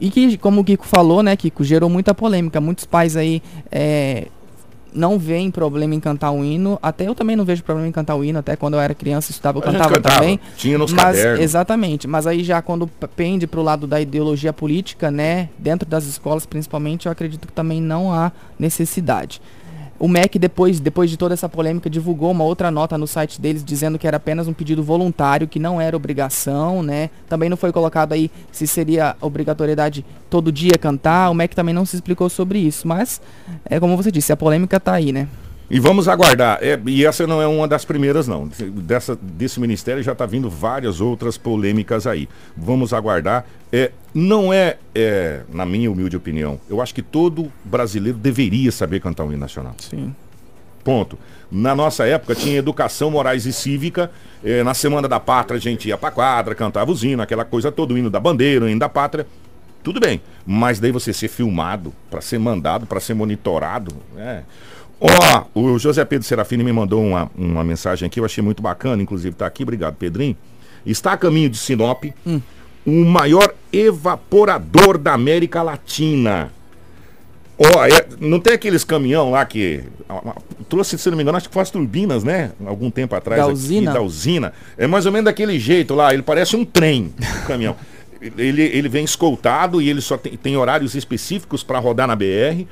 E 0.00 0.10
que, 0.10 0.38
como 0.38 0.60
o 0.60 0.64
Kiko 0.64 0.86
falou, 0.86 1.24
né, 1.24 1.34
Kiko, 1.34 1.64
gerou 1.64 1.90
muita 1.90 2.14
polêmica. 2.14 2.60
Muitos 2.60 2.84
pais 2.84 3.16
aí 3.16 3.42
é, 3.68 4.28
não 4.92 5.18
veem 5.18 5.50
problema 5.50 5.94
em 5.94 6.00
cantar 6.00 6.30
um 6.30 6.44
hino. 6.44 6.78
Até 6.82 7.06
eu 7.06 7.14
também 7.14 7.36
não 7.36 7.44
vejo 7.44 7.62
problema 7.62 7.88
em 7.88 7.92
cantar 7.92 8.16
o 8.16 8.24
hino. 8.24 8.38
Até 8.38 8.56
quando 8.56 8.74
eu 8.74 8.80
era 8.80 8.94
criança, 8.94 9.30
estudava, 9.30 9.58
eu 9.58 9.62
cantava, 9.62 9.94
cantava, 9.94 10.16
também. 10.16 10.40
Tinha 10.56 10.78
nos 10.78 10.92
mas, 10.92 11.16
cadernos. 11.16 11.40
Exatamente. 11.40 12.06
Mas 12.06 12.26
aí 12.26 12.42
já 12.44 12.60
quando 12.62 12.88
pende 13.16 13.46
para 13.46 13.60
o 13.60 13.62
lado 13.62 13.86
da 13.86 14.00
ideologia 14.00 14.52
política, 14.52 15.10
né, 15.10 15.48
dentro 15.58 15.88
das 15.88 16.04
escolas 16.04 16.46
principalmente, 16.46 17.06
eu 17.06 17.12
acredito 17.12 17.46
que 17.46 17.52
também 17.52 17.80
não 17.80 18.12
há 18.12 18.32
necessidade. 18.58 19.40
O 20.00 20.08
MEC, 20.08 20.38
depois, 20.38 20.80
depois 20.80 21.10
de 21.10 21.18
toda 21.18 21.34
essa 21.34 21.46
polêmica, 21.46 21.90
divulgou 21.90 22.30
uma 22.30 22.42
outra 22.42 22.70
nota 22.70 22.96
no 22.96 23.06
site 23.06 23.38
deles 23.38 23.62
dizendo 23.62 23.98
que 23.98 24.06
era 24.06 24.16
apenas 24.16 24.48
um 24.48 24.52
pedido 24.54 24.82
voluntário, 24.82 25.46
que 25.46 25.58
não 25.58 25.78
era 25.78 25.94
obrigação, 25.94 26.82
né? 26.82 27.10
Também 27.28 27.50
não 27.50 27.56
foi 27.56 27.70
colocado 27.70 28.14
aí 28.14 28.30
se 28.50 28.66
seria 28.66 29.14
obrigatoriedade 29.20 30.02
todo 30.30 30.50
dia 30.50 30.78
cantar. 30.78 31.28
O 31.28 31.34
MEC 31.34 31.54
também 31.54 31.74
não 31.74 31.84
se 31.84 31.96
explicou 31.96 32.30
sobre 32.30 32.58
isso, 32.58 32.88
mas 32.88 33.20
é 33.62 33.78
como 33.78 33.94
você 33.94 34.10
disse, 34.10 34.32
a 34.32 34.36
polêmica 34.38 34.78
está 34.78 34.94
aí, 34.94 35.12
né? 35.12 35.28
E 35.70 35.78
vamos 35.78 36.08
aguardar. 36.08 36.58
É, 36.60 36.78
e 36.86 37.06
essa 37.06 37.26
não 37.28 37.40
é 37.40 37.46
uma 37.46 37.68
das 37.68 37.84
primeiras, 37.84 38.26
não. 38.26 38.48
Dessa, 38.48 39.16
desse 39.22 39.60
ministério 39.60 40.02
já 40.02 40.12
está 40.12 40.26
vindo 40.26 40.50
várias 40.50 41.00
outras 41.00 41.38
polêmicas 41.38 42.08
aí. 42.08 42.28
Vamos 42.56 42.92
aguardar. 42.92 43.46
É, 43.72 43.92
não 44.12 44.52
é, 44.52 44.78
é, 44.92 45.42
na 45.52 45.64
minha 45.64 45.88
humilde 45.88 46.16
opinião, 46.16 46.58
eu 46.68 46.82
acho 46.82 46.92
que 46.92 47.02
todo 47.02 47.52
brasileiro 47.64 48.18
deveria 48.18 48.72
saber 48.72 49.00
cantar 49.00 49.24
o 49.24 49.28
hino 49.28 49.38
nacional. 49.38 49.76
Sim. 49.78 50.12
Ponto. 50.82 51.16
Na 51.52 51.72
nossa 51.74 52.04
época 52.04 52.34
tinha 52.34 52.58
educação 52.58 53.10
morais 53.10 53.46
e 53.46 53.52
cívica. 53.52 54.10
É, 54.42 54.64
na 54.64 54.74
Semana 54.74 55.06
da 55.06 55.20
Pátria 55.20 55.56
a 55.56 55.60
gente 55.60 55.88
ia 55.88 55.96
pra 55.96 56.10
quadra, 56.10 56.54
cantava 56.54 56.90
os 56.90 57.04
hinos, 57.04 57.22
aquela 57.22 57.44
coisa 57.44 57.70
toda, 57.70 57.94
o 57.94 57.98
hino 57.98 58.10
da 58.10 58.18
bandeira, 58.18 58.64
o 58.64 58.68
hino 58.68 58.80
da 58.80 58.88
pátria. 58.88 59.24
Tudo 59.84 60.00
bem. 60.00 60.20
Mas 60.44 60.80
daí 60.80 60.90
você 60.90 61.12
ser 61.12 61.28
filmado, 61.28 61.92
para 62.10 62.20
ser 62.20 62.38
mandado, 62.38 62.86
para 62.86 62.98
ser 62.98 63.14
monitorado, 63.14 63.94
é. 64.16 64.42
Ó, 65.00 65.44
oh, 65.54 65.60
o 65.60 65.78
José 65.78 66.04
Pedro 66.04 66.26
Serafini 66.26 66.62
me 66.62 66.72
mandou 66.72 67.02
uma, 67.02 67.30
uma 67.36 67.64
mensagem 67.64 68.06
aqui, 68.06 68.20
eu 68.20 68.24
achei 68.24 68.44
muito 68.44 68.62
bacana, 68.62 69.02
inclusive 69.02 69.34
tá 69.34 69.46
aqui, 69.46 69.62
obrigado, 69.62 69.94
Pedrinho. 69.94 70.36
Está 70.84 71.12
a 71.12 71.16
caminho 71.16 71.48
de 71.48 71.56
Sinop, 71.56 72.04
hum. 72.26 72.40
o 72.86 73.04
maior 73.06 73.54
evaporador 73.72 74.98
da 74.98 75.14
América 75.14 75.62
Latina. 75.62 76.52
Ó, 77.58 77.78
oh, 77.78 77.84
é, 77.84 78.06
não 78.20 78.40
tem 78.40 78.54
aqueles 78.54 78.84
caminhão 78.84 79.30
lá 79.30 79.44
que 79.44 79.84
trouxe, 80.68 80.98
se 80.98 81.10
não 81.10 81.16
me 81.16 81.22
engano, 81.22 81.36
acho 81.36 81.48
que 81.48 81.58
as 81.58 81.70
turbinas, 81.70 82.24
né? 82.24 82.52
Algum 82.64 82.90
tempo 82.90 83.14
atrás. 83.14 83.40
Da 83.40 83.46
aqui, 83.46 83.54
usina? 83.54 83.92
Da 83.92 84.00
usina. 84.00 84.52
É 84.78 84.86
mais 84.86 85.04
ou 85.04 85.12
menos 85.12 85.26
daquele 85.26 85.58
jeito 85.58 85.94
lá, 85.94 86.12
ele 86.12 86.22
parece 86.22 86.56
um 86.56 86.64
trem, 86.64 87.12
o 87.42 87.46
caminhão. 87.46 87.76
ele, 88.36 88.62
ele 88.62 88.88
vem 88.88 89.04
escoltado 89.04 89.80
e 89.80 89.88
ele 89.88 90.00
só 90.00 90.16
tem, 90.16 90.36
tem 90.36 90.56
horários 90.56 90.94
específicos 90.94 91.62
para 91.62 91.78
rodar 91.78 92.06
na 92.06 92.14
BR. 92.14 92.66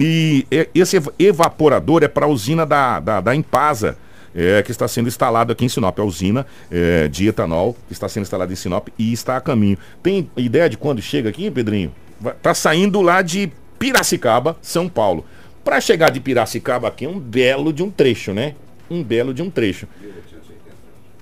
E 0.00 0.46
esse 0.74 1.00
evaporador 1.18 2.02
é 2.02 2.08
para 2.08 2.26
a 2.26 2.28
usina 2.28 2.64
da, 2.64 3.00
da, 3.00 3.20
da 3.20 3.34
Impasa, 3.34 3.96
é, 4.34 4.62
que 4.62 4.70
está 4.70 4.86
sendo 4.86 5.08
instalado 5.08 5.52
aqui 5.52 5.64
em 5.64 5.68
Sinop. 5.68 5.98
A 5.98 6.04
usina 6.04 6.46
é, 6.70 7.08
de 7.08 7.28
etanol 7.28 7.76
que 7.86 7.92
está 7.92 8.08
sendo 8.08 8.22
instalada 8.22 8.52
em 8.52 8.56
Sinop 8.56 8.88
e 8.98 9.12
está 9.12 9.36
a 9.36 9.40
caminho. 9.40 9.76
Tem 10.02 10.30
ideia 10.36 10.68
de 10.68 10.76
quando 10.76 11.02
chega 11.02 11.28
aqui, 11.28 11.50
Pedrinho? 11.50 11.92
Está 12.24 12.54
saindo 12.54 13.00
lá 13.00 13.22
de 13.22 13.50
Piracicaba, 13.78 14.56
São 14.62 14.88
Paulo. 14.88 15.24
Para 15.64 15.80
chegar 15.80 16.10
de 16.10 16.20
Piracicaba 16.20 16.88
aqui 16.88 17.04
é 17.04 17.08
um 17.08 17.18
belo 17.18 17.72
de 17.72 17.82
um 17.82 17.90
trecho, 17.90 18.32
né? 18.32 18.54
Um 18.90 19.02
belo 19.02 19.34
de 19.34 19.42
um 19.42 19.50
trecho 19.50 19.86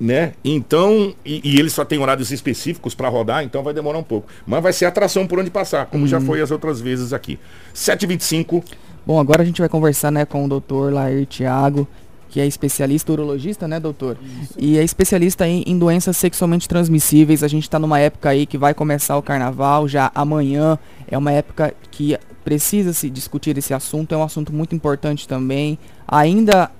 né? 0.00 0.34
Então, 0.44 1.14
e, 1.24 1.40
e 1.44 1.58
ele 1.58 1.70
só 1.70 1.84
tem 1.84 1.98
horários 1.98 2.30
específicos 2.30 2.94
para 2.94 3.08
rodar, 3.08 3.42
então 3.42 3.62
vai 3.62 3.72
demorar 3.72 3.98
um 3.98 4.02
pouco. 4.02 4.28
Mas 4.46 4.62
vai 4.62 4.72
ser 4.72 4.84
atração 4.84 5.26
por 5.26 5.38
onde 5.38 5.50
passar, 5.50 5.86
como 5.86 6.06
já 6.06 6.18
uhum. 6.18 6.26
foi 6.26 6.40
as 6.40 6.50
outras 6.50 6.80
vezes 6.80 7.12
aqui. 7.12 7.38
7h25. 7.74 8.62
Bom, 9.06 9.20
agora 9.20 9.42
a 9.42 9.44
gente 9.44 9.60
vai 9.60 9.68
conversar 9.68 10.10
né, 10.10 10.24
com 10.24 10.44
o 10.44 10.48
doutor 10.48 10.92
Lair 10.92 11.26
Thiago, 11.26 11.86
que 12.28 12.40
é 12.40 12.46
especialista 12.46 13.12
urologista, 13.12 13.66
né, 13.66 13.80
doutor? 13.80 14.18
Isso. 14.42 14.54
E 14.58 14.78
é 14.78 14.82
especialista 14.82 15.46
em, 15.46 15.62
em, 15.66 15.78
doenças 15.78 16.16
sexualmente 16.16 16.68
transmissíveis. 16.68 17.42
A 17.42 17.48
gente 17.48 17.62
está 17.62 17.78
numa 17.78 17.98
época 17.98 18.30
aí 18.30 18.44
que 18.44 18.58
vai 18.58 18.74
começar 18.74 19.16
o 19.16 19.22
carnaval, 19.22 19.88
já 19.88 20.10
amanhã 20.14 20.78
é 21.08 21.16
uma 21.16 21.32
época 21.32 21.72
que 21.90 22.18
precisa 22.44 22.92
se 22.92 23.08
discutir 23.08 23.56
esse 23.56 23.72
assunto, 23.72 24.14
é 24.14 24.18
um 24.18 24.22
assunto 24.22 24.52
muito 24.52 24.74
importante 24.74 25.26
também. 25.26 25.78
Ainda 26.06 26.70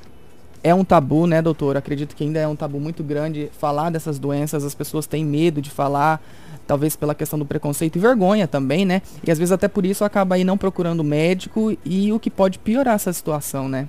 é 0.67 0.75
um 0.75 0.85
tabu, 0.85 1.29
né, 1.29 1.41
doutor? 1.41 1.77
Acredito 1.77 2.17
que 2.17 2.25
ainda 2.25 2.41
é 2.41 2.49
um 2.49 2.57
tabu 2.57 2.81
muito 2.81 3.05
grande 3.05 3.49
falar 3.57 3.89
dessas 3.89 4.19
doenças, 4.19 4.65
as 4.65 4.75
pessoas 4.75 5.07
têm 5.07 5.25
medo 5.25 5.63
de 5.63 5.71
falar, 5.71 6.21
talvez 6.67 6.97
pela 6.97 7.15
questão 7.15 7.39
do 7.39 7.47
preconceito 7.47 7.95
e 7.95 8.01
vergonha 8.01 8.49
também, 8.49 8.85
né? 8.85 9.01
E 9.25 9.31
às 9.31 9.39
vezes 9.39 9.53
até 9.53 9.69
por 9.69 9.87
isso 9.87 10.03
acaba 10.03 10.35
aí 10.35 10.43
não 10.43 10.59
procurando 10.59 11.05
médico 11.05 11.79
e 11.85 12.13
o 12.13 12.19
que 12.19 12.29
pode 12.29 12.59
piorar 12.59 12.97
essa 12.97 13.13
situação, 13.13 13.69
né? 13.69 13.89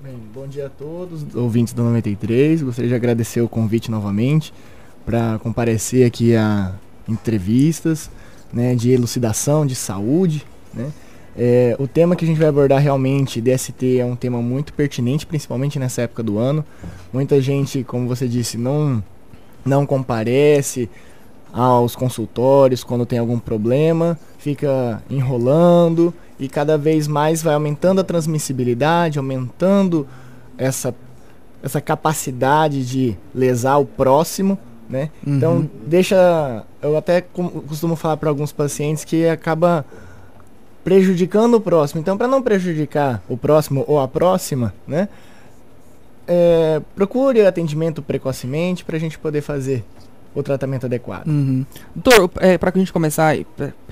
Bem, 0.00 0.16
bom 0.32 0.46
dia 0.46 0.66
a 0.66 0.70
todos, 0.70 1.34
ouvintes 1.34 1.74
do 1.74 1.82
93. 1.82 2.62
Gostaria 2.62 2.88
de 2.88 2.94
agradecer 2.94 3.40
o 3.40 3.48
convite 3.48 3.90
novamente 3.90 4.54
para 5.04 5.40
comparecer 5.40 6.06
aqui 6.06 6.36
a 6.36 6.72
entrevistas, 7.08 8.08
né, 8.52 8.76
de 8.76 8.92
elucidação 8.92 9.66
de 9.66 9.74
saúde, 9.74 10.46
né? 10.72 10.92
É, 11.38 11.76
o 11.78 11.86
tema 11.86 12.16
que 12.16 12.24
a 12.24 12.28
gente 12.28 12.38
vai 12.38 12.48
abordar 12.48 12.80
realmente, 12.80 13.40
DST, 13.40 13.98
é 13.98 14.04
um 14.04 14.16
tema 14.16 14.40
muito 14.40 14.72
pertinente, 14.72 15.26
principalmente 15.26 15.78
nessa 15.78 16.02
época 16.02 16.22
do 16.22 16.38
ano. 16.38 16.64
Muita 17.12 17.40
gente, 17.42 17.84
como 17.84 18.08
você 18.08 18.26
disse, 18.26 18.56
não, 18.56 19.04
não 19.64 19.84
comparece 19.84 20.88
aos 21.52 21.94
consultórios 21.94 22.82
quando 22.82 23.04
tem 23.04 23.18
algum 23.18 23.38
problema, 23.38 24.18
fica 24.38 25.02
enrolando 25.10 26.12
e 26.38 26.48
cada 26.48 26.76
vez 26.76 27.06
mais 27.06 27.42
vai 27.42 27.54
aumentando 27.54 28.00
a 28.00 28.04
transmissibilidade, 28.04 29.18
aumentando 29.18 30.06
essa, 30.56 30.94
essa 31.62 31.80
capacidade 31.80 32.86
de 32.86 33.16
lesar 33.34 33.76
o 33.78 33.86
próximo. 33.86 34.58
Né? 34.88 35.10
Então, 35.26 35.52
uhum. 35.52 35.58
Então, 35.58 35.70
deixa. 35.86 36.64
Eu 36.80 36.96
até 36.96 37.20
costumo 37.20 37.96
falar 37.96 38.16
para 38.16 38.28
alguns 38.28 38.52
pacientes 38.52 39.04
que 39.04 39.26
acaba 39.26 39.84
prejudicando 40.86 41.54
o 41.54 41.60
próximo. 41.60 42.00
Então, 42.00 42.16
para 42.16 42.28
não 42.28 42.40
prejudicar 42.40 43.20
o 43.28 43.36
próximo 43.36 43.84
ou 43.88 43.98
a 43.98 44.06
próxima, 44.06 44.72
né? 44.86 45.08
É, 46.28 46.80
procure 46.94 47.44
atendimento 47.44 48.00
precocemente 48.00 48.84
para 48.84 48.96
a 48.96 49.00
gente 49.00 49.18
poder 49.18 49.40
fazer 49.40 49.84
o 50.32 50.44
tratamento 50.44 50.86
adequado. 50.86 51.26
Uhum. 51.26 51.66
Doutor, 51.92 52.30
é, 52.36 52.56
para 52.56 52.70
que 52.70 52.78
a 52.78 52.82
gente 52.82 52.92
começar, 52.92 53.36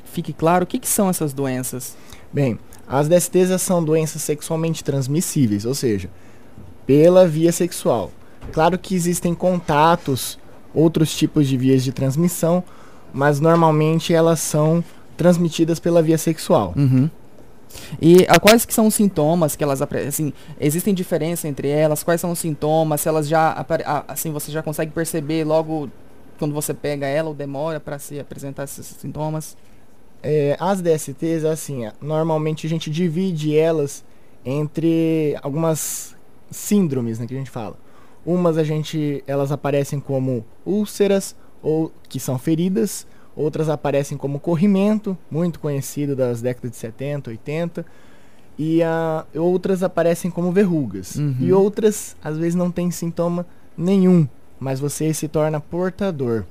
fique 0.05 0.33
claro, 0.33 0.63
o 0.63 0.67
que, 0.69 0.79
que 0.79 0.87
são 0.87 1.09
essas 1.09 1.33
doenças? 1.33 1.97
Bem, 2.33 2.61
as 2.87 3.09
DSTs 3.09 3.61
são 3.61 3.83
doenças 3.83 4.23
sexualmente 4.23 4.85
transmissíveis, 4.85 5.65
ou 5.65 5.75
seja, 5.75 6.09
pela 6.87 7.27
via 7.27 7.51
sexual. 7.51 8.13
Claro 8.53 8.79
que 8.79 8.95
existem 8.95 9.35
contatos 9.35 10.39
outros 10.73 11.13
tipos 11.13 11.49
de 11.49 11.57
vias 11.57 11.83
de 11.83 11.91
transmissão, 11.91 12.63
mas 13.13 13.41
normalmente 13.41 14.15
elas 14.15 14.39
são 14.39 14.85
transmitidas 15.17 15.79
pela 15.79 16.03
via 16.03 16.19
sexual. 16.19 16.75
Uhum. 16.77 17.09
E 18.01 18.25
a, 18.29 18.39
quais 18.39 18.65
que 18.65 18.75
são 18.75 18.87
os 18.87 18.95
sintomas 18.95 19.57
que 19.57 19.65
elas 19.65 19.81
assim, 19.83 20.33
existem 20.61 20.95
diferença 20.95 21.49
entre 21.49 21.69
elas? 21.69 22.03
Quais 22.03 22.21
são 22.21 22.31
os 22.31 22.39
sintomas? 22.39 23.01
Se 23.01 23.09
elas 23.09 23.29
já 23.29 23.65
assim 24.07 24.31
você 24.31 24.51
já 24.53 24.63
consegue 24.63 24.93
perceber 24.93 25.45
logo 25.45 25.91
quando 26.39 26.55
você 26.55 26.75
pega 26.75 27.07
ela 27.07 27.29
ou 27.29 27.35
demora 27.35 27.81
para 27.81 27.99
se 27.99 28.19
apresentar 28.19 28.65
esses 28.65 28.87
sintomas? 28.87 29.57
É, 30.23 30.57
as 30.59 30.81
DSTs 30.81 31.45
assim, 31.45 31.83
normalmente 32.01 32.67
a 32.67 32.71
gente 32.71 32.91
divide 32.91 33.57
elas 33.57 34.05
entre 34.45 35.37
algumas 35.43 36.17
síndromes, 36.51 37.19
né, 37.19 37.27
que 37.27 37.35
a 37.35 37.39
gente 37.39 37.51
fala. 37.51 37.77
Umas 38.25 38.57
a 38.57 38.65
gente 38.65 39.23
elas 39.27 39.53
aparecem 39.53 40.01
como 40.01 40.45
úlceras 40.65 41.37
ou 41.63 41.93
que 42.09 42.19
são 42.19 42.39
feridas 42.39 43.07
outras 43.37 43.69
aparecem 43.69 44.17
como 44.17 44.39
corrimento, 44.39 45.17
muito 45.31 45.59
conhecido 45.59 46.15
das 46.15 46.41
décadas 46.41 46.71
de 46.71 46.77
70, 46.77 47.31
80, 47.31 47.87
e 48.59 48.83
a, 48.83 49.27
outras 49.35 49.83
aparecem 49.83 50.31
como 50.31 50.53
verrugas. 50.53 51.17
Uhum. 51.17 51.37
E 51.41 51.53
outras, 51.53 52.17
às 52.23 52.39
vezes, 52.39 52.55
não 52.55 52.71
tem 52.71 52.91
sintoma 52.91 53.47
nenhum, 53.77 54.29
mas 54.59 54.79
você 54.79 55.13
se 55.13 55.29
torna 55.29 55.61
portador. 55.61 56.45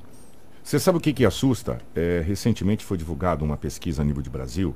Você 0.63 0.79
sabe 0.79 0.97
o 0.97 1.01
que, 1.01 1.13
que 1.13 1.25
assusta? 1.25 1.79
É, 1.95 2.23
recentemente 2.25 2.85
foi 2.85 2.97
divulgada 2.97 3.43
uma 3.43 3.57
pesquisa 3.57 4.01
a 4.01 4.05
nível 4.05 4.21
de 4.21 4.29
Brasil, 4.29 4.75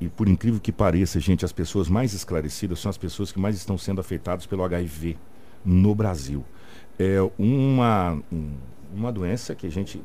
e 0.00 0.08
por 0.08 0.28
incrível 0.28 0.60
que 0.60 0.72
pareça, 0.72 1.20
gente, 1.20 1.44
as 1.44 1.52
pessoas 1.52 1.88
mais 1.88 2.12
esclarecidas 2.12 2.80
são 2.80 2.90
as 2.90 2.98
pessoas 2.98 3.30
que 3.30 3.38
mais 3.38 3.56
estão 3.56 3.78
sendo 3.78 4.00
afetadas 4.00 4.46
pelo 4.46 4.64
HIV 4.64 5.16
no 5.64 5.94
Brasil. 5.94 6.44
É 6.98 7.18
uma, 7.38 8.18
uma 8.92 9.12
doença 9.12 9.54
que 9.54 9.66
a 9.66 9.70
gente 9.70 10.02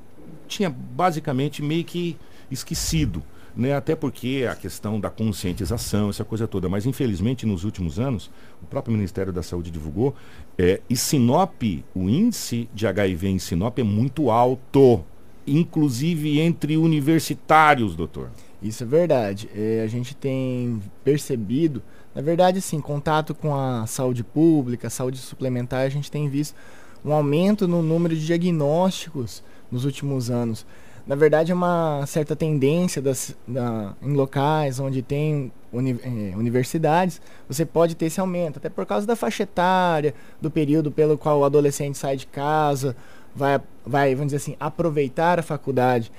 tinha 0.49 0.69
basicamente 0.69 1.62
meio 1.62 1.85
que 1.85 2.17
esquecido. 2.51 3.23
Né? 3.55 3.73
Até 3.73 3.95
porque 3.95 4.47
a 4.49 4.55
questão 4.55 4.99
da 4.99 5.09
conscientização, 5.09 6.09
essa 6.09 6.23
coisa 6.23 6.47
toda. 6.47 6.69
Mas 6.69 6.85
infelizmente 6.85 7.45
nos 7.45 7.63
últimos 7.63 7.99
anos, 7.99 8.29
o 8.62 8.65
próprio 8.65 8.93
Ministério 8.93 9.33
da 9.33 9.43
Saúde 9.43 9.71
divulgou, 9.71 10.15
é, 10.57 10.81
e 10.89 10.95
Sinop, 10.95 11.62
o 11.93 12.09
índice 12.09 12.69
de 12.73 12.88
HIV 12.88 13.27
em 13.27 13.39
Sinop 13.39 13.79
é 13.79 13.83
muito 13.83 14.29
alto, 14.29 15.03
inclusive 15.45 16.39
entre 16.39 16.77
universitários, 16.77 17.95
doutor. 17.95 18.29
Isso 18.62 18.83
é 18.83 18.85
verdade. 18.85 19.49
É, 19.55 19.81
a 19.83 19.88
gente 19.88 20.15
tem 20.15 20.81
percebido, 21.03 21.81
na 22.13 22.21
verdade, 22.21 22.62
sim, 22.62 22.79
contato 22.79 23.33
com 23.33 23.55
a 23.55 23.85
saúde 23.88 24.23
pública, 24.23 24.89
saúde 24.89 25.17
suplementar, 25.17 25.85
a 25.85 25.89
gente 25.89 26.12
tem 26.12 26.27
visto 26.27 26.55
um 27.03 27.13
aumento 27.13 27.67
no 27.67 27.81
número 27.81 28.15
de 28.15 28.25
diagnósticos 28.25 29.41
nos 29.71 29.86
últimos 29.86 30.29
anos. 30.29 30.65
Na 31.05 31.15
verdade, 31.15 31.51
é 31.51 31.55
uma 31.55 32.05
certa 32.05 32.36
tendência 32.36 33.01
das, 33.01 33.36
da, 33.47 33.95
em 34.01 34.13
locais 34.13 34.79
onde 34.79 35.01
tem 35.01 35.51
uni, 35.73 35.99
eh, 36.03 36.36
universidades, 36.36 37.21
você 37.47 37.65
pode 37.65 37.95
ter 37.95 38.05
esse 38.05 38.19
aumento, 38.19 38.58
até 38.58 38.69
por 38.69 38.86
causa 38.86 39.08
da 39.08 39.15
faixa 39.15 39.43
etária, 39.43 40.13
do 40.39 40.51
período 40.51 40.91
pelo 40.91 41.17
qual 41.17 41.39
o 41.39 41.43
adolescente 41.43 41.97
sai 41.97 42.15
de 42.15 42.27
casa, 42.27 42.95
vai, 43.36 43.60
vai 43.86 44.13
vamos 44.13 44.27
dizer 44.27 44.38
assim, 44.38 44.55
aproveitar 44.60 45.39
a 45.39 45.43
faculdade. 45.43 46.12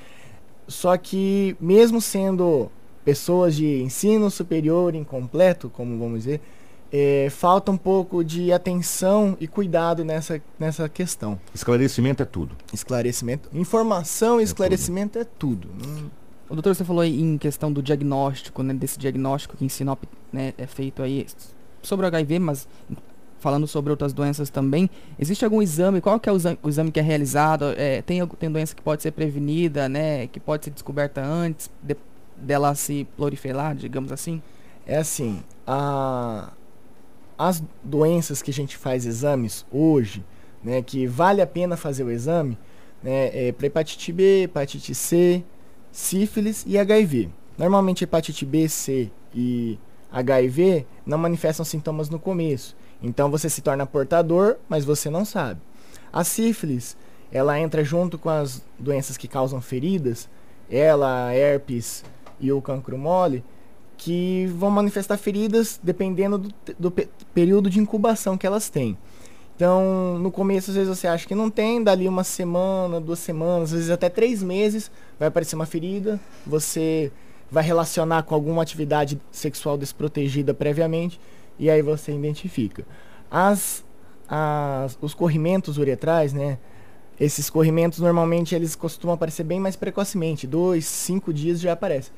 Só 0.67 0.97
que, 0.97 1.57
mesmo 1.61 2.01
sendo 2.01 2.71
pessoas 3.05 3.55
de 3.57 3.83
ensino 3.83 4.31
superior 4.31 4.95
incompleto, 4.95 5.69
como 5.71 5.99
vamos 5.99 6.25
dizer, 6.25 6.41
é, 6.93 7.29
falta 7.31 7.71
um 7.71 7.77
pouco 7.77 8.25
de 8.25 8.53
atenção 8.53 9.37
e 9.41 9.47
cuidado 9.47 10.05
nessa, 10.05 10.43
nessa 10.59 10.89
questão. 10.89 11.39
Esclarecimento 11.55 12.23
é 12.23 12.27
tudo. 12.27 12.57
Esclarecimento. 12.73 13.49
Informação 13.53 14.39
e 14.39 14.43
é 14.43 14.45
esclarecimento 14.45 15.19
tudo. 15.39 15.69
é 15.69 15.79
tudo. 15.79 15.87
Hum. 15.87 16.11
O 16.49 16.55
doutor, 16.55 16.75
você 16.75 16.85
falou 16.85 17.03
aí 17.03 17.21
em 17.21 17.39
questão 17.39 17.73
do 17.73 17.81
diagnóstico, 17.81 18.63
né? 18.63 18.75
Desse 18.75 18.99
diagnóstico 18.99 19.57
que 19.57 19.65
em 19.65 19.69
Sinop 19.69 20.03
né, 20.33 20.53
é 20.59 20.67
feito 20.67 21.01
aí 21.01 21.25
sobre 21.81 22.05
o 22.05 22.09
HIV, 22.09 22.41
mas 22.41 22.67
falando 23.39 23.69
sobre 23.69 23.93
outras 23.93 24.13
doenças 24.13 24.51
também. 24.51 24.91
Existe 25.17 25.45
algum 25.45 25.63
exame? 25.63 26.01
Qual 26.01 26.19
que 26.19 26.29
é 26.29 26.33
o 26.33 26.37
exame, 26.37 26.59
o 26.61 26.69
exame 26.69 26.91
que 26.91 26.99
é 26.99 27.03
realizado? 27.03 27.67
É, 27.77 28.03
tem, 28.03 28.27
tem 28.27 28.51
doença 28.51 28.75
que 28.75 28.83
pode 28.83 29.01
ser 29.01 29.13
prevenida, 29.13 29.89
né? 29.89 30.27
Que 30.27 30.41
pode 30.41 30.65
ser 30.65 30.73
descoberta 30.73 31.25
antes 31.25 31.71
de, 31.81 31.97
dela 32.37 32.75
se 32.75 33.07
proliferar, 33.17 33.77
digamos 33.77 34.11
assim? 34.11 34.43
É 34.85 34.97
assim, 34.97 35.41
a, 35.65 36.53
as 37.41 37.63
doenças 37.83 38.43
que 38.43 38.51
a 38.51 38.55
gente 38.55 38.77
faz 38.77 39.07
exames 39.07 39.65
hoje, 39.73 40.23
né, 40.63 40.83
que 40.83 41.07
vale 41.07 41.41
a 41.41 41.47
pena 41.47 41.75
fazer 41.75 42.05
o 42.05 42.11
exame, 42.11 42.59
né, 43.03 43.31
é 43.33 43.51
para 43.51 43.67
hepatite 43.67 44.13
B, 44.13 44.43
hepatite 44.43 44.95
C, 44.95 45.43
sífilis 45.91 46.65
e 46.67 46.77
HIV. 46.77 47.31
Normalmente 47.57 48.05
hepatite 48.05 48.45
B, 48.45 48.69
C 48.69 49.11
e 49.35 49.79
HIV 50.13 50.85
não 51.07 51.17
manifestam 51.17 51.65
sintomas 51.65 52.11
no 52.11 52.19
começo. 52.19 52.77
Então 53.03 53.31
você 53.31 53.49
se 53.49 53.63
torna 53.63 53.87
portador, 53.87 54.57
mas 54.69 54.85
você 54.85 55.09
não 55.09 55.25
sabe. 55.25 55.63
A 56.13 56.23
sífilis, 56.23 56.95
ela 57.33 57.59
entra 57.59 57.83
junto 57.83 58.19
com 58.19 58.29
as 58.29 58.63
doenças 58.79 59.17
que 59.17 59.27
causam 59.27 59.63
feridas, 59.63 60.29
ela, 60.71 61.35
herpes 61.35 62.05
e 62.39 62.53
o 62.53 62.61
cancro 62.61 62.99
mole, 62.99 63.43
que 64.01 64.47
vão 64.57 64.71
manifestar 64.71 65.19
feridas 65.19 65.79
dependendo 65.83 66.39
do, 66.39 66.51
do 66.79 66.91
período 67.35 67.69
de 67.69 67.79
incubação 67.79 68.37
que 68.39 68.47
elas 68.47 68.71
têm. 68.71 68.97
Então, 69.55 70.19
no 70.19 70.31
começo, 70.31 70.71
às 70.71 70.77
vezes 70.77 70.89
você 70.89 71.07
acha 71.07 71.29
que 71.29 71.35
não 71.35 71.51
tem, 71.51 71.85
dali 71.85 72.09
uma 72.09 72.25
semana, 72.25 72.99
duas 72.99 73.19
semanas, 73.19 73.65
às 73.65 73.73
vezes 73.73 73.91
até 73.91 74.09
três 74.09 74.43
meses, 74.43 74.91
vai 75.19 75.29
aparecer 75.29 75.55
uma 75.55 75.67
ferida, 75.67 76.19
você 76.47 77.13
vai 77.51 77.63
relacionar 77.63 78.23
com 78.23 78.35
alguma 78.35 78.63
atividade 78.63 79.21
sexual 79.31 79.77
desprotegida 79.77 80.55
previamente, 80.55 81.21
e 81.59 81.69
aí 81.69 81.83
você 81.83 82.11
identifica. 82.11 82.87
As, 83.31 83.85
as, 84.27 84.97
os 85.03 85.13
corrimentos 85.13 85.77
uretrais, 85.77 86.33
né? 86.33 86.57
Esses 87.21 87.51
corrimentos 87.51 87.99
normalmente 87.99 88.55
eles 88.55 88.75
costumam 88.75 89.13
aparecer 89.13 89.45
bem 89.45 89.61
mais 89.61 89.77
precocemente, 89.77 90.47
dois, 90.47 90.87
cinco 90.87 91.35
dias 91.35 91.61
já 91.61 91.75
aparece. 91.75 92.11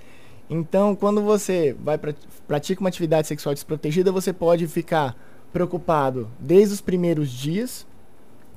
Então, 0.54 0.94
quando 0.94 1.22
você 1.22 1.74
vai 1.82 1.96
pra, 1.96 2.12
pratica 2.46 2.82
uma 2.82 2.90
atividade 2.90 3.26
sexual 3.26 3.54
desprotegida, 3.54 4.12
você 4.12 4.34
pode 4.34 4.66
ficar 4.66 5.16
preocupado 5.50 6.28
desde 6.38 6.74
os 6.74 6.80
primeiros 6.82 7.30
dias, 7.30 7.86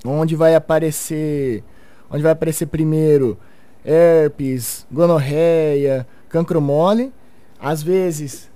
onde 0.04 0.36
vai 0.36 0.54
aparecer, 0.54 1.64
onde 2.10 2.22
vai 2.22 2.32
aparecer 2.32 2.66
primeiro 2.66 3.38
herpes, 3.82 4.86
gonorreia, 4.92 6.06
cancro 6.28 6.60
mole, 6.60 7.14
às 7.58 7.82
vezes 7.82 8.50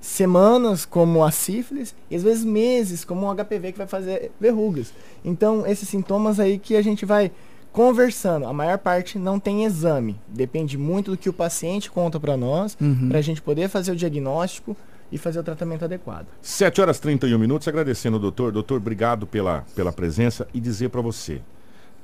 semanas 0.00 0.84
como 0.84 1.22
a 1.22 1.30
sífilis 1.30 1.94
e 2.10 2.16
às 2.16 2.24
vezes 2.24 2.44
meses 2.44 3.04
como 3.04 3.24
o 3.24 3.34
HPV 3.36 3.70
que 3.70 3.78
vai 3.78 3.86
fazer 3.86 4.32
verrugas. 4.40 4.92
Então, 5.24 5.64
esses 5.64 5.88
sintomas 5.88 6.40
aí 6.40 6.58
que 6.58 6.74
a 6.74 6.82
gente 6.82 7.06
vai 7.06 7.30
conversando. 7.72 8.46
A 8.46 8.52
maior 8.52 8.78
parte 8.78 9.18
não 9.18 9.38
tem 9.38 9.64
exame. 9.64 10.16
Depende 10.28 10.76
muito 10.76 11.12
do 11.12 11.16
que 11.16 11.28
o 11.28 11.32
paciente 11.32 11.90
conta 11.90 12.18
para 12.18 12.36
nós, 12.36 12.76
uhum. 12.80 13.08
para 13.08 13.18
a 13.18 13.22
gente 13.22 13.40
poder 13.40 13.68
fazer 13.68 13.92
o 13.92 13.96
diagnóstico 13.96 14.76
e 15.10 15.18
fazer 15.18 15.40
o 15.40 15.42
tratamento 15.42 15.84
adequado. 15.84 16.26
7 16.40 16.80
horas 16.80 17.00
31 17.00 17.38
minutos, 17.38 17.66
agradecendo 17.66 18.16
ao 18.16 18.20
doutor. 18.20 18.52
Doutor, 18.52 18.76
obrigado 18.76 19.26
pela, 19.26 19.64
pela 19.74 19.92
presença 19.92 20.46
e 20.54 20.60
dizer 20.60 20.88
para 20.90 21.00
você, 21.00 21.40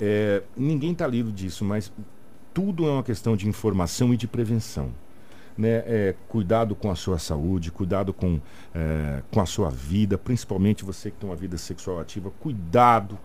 é, 0.00 0.42
ninguém 0.56 0.92
está 0.92 1.06
livre 1.06 1.32
disso, 1.32 1.64
mas 1.64 1.92
tudo 2.52 2.86
é 2.86 2.90
uma 2.90 3.02
questão 3.02 3.36
de 3.36 3.48
informação 3.48 4.12
e 4.12 4.16
de 4.16 4.26
prevenção. 4.26 4.90
Né, 5.56 5.82
é, 5.86 6.14
cuidado 6.28 6.74
com 6.74 6.90
a 6.90 6.94
sua 6.94 7.18
saúde, 7.18 7.70
cuidado 7.70 8.12
com, 8.12 8.38
é, 8.74 9.22
com 9.30 9.40
a 9.40 9.46
sua 9.46 9.70
vida, 9.70 10.18
principalmente 10.18 10.84
você 10.84 11.10
que 11.10 11.16
tem 11.16 11.26
uma 11.26 11.34
vida 11.34 11.56
sexual 11.56 11.98
ativa, 11.98 12.30
cuidado 12.38 13.18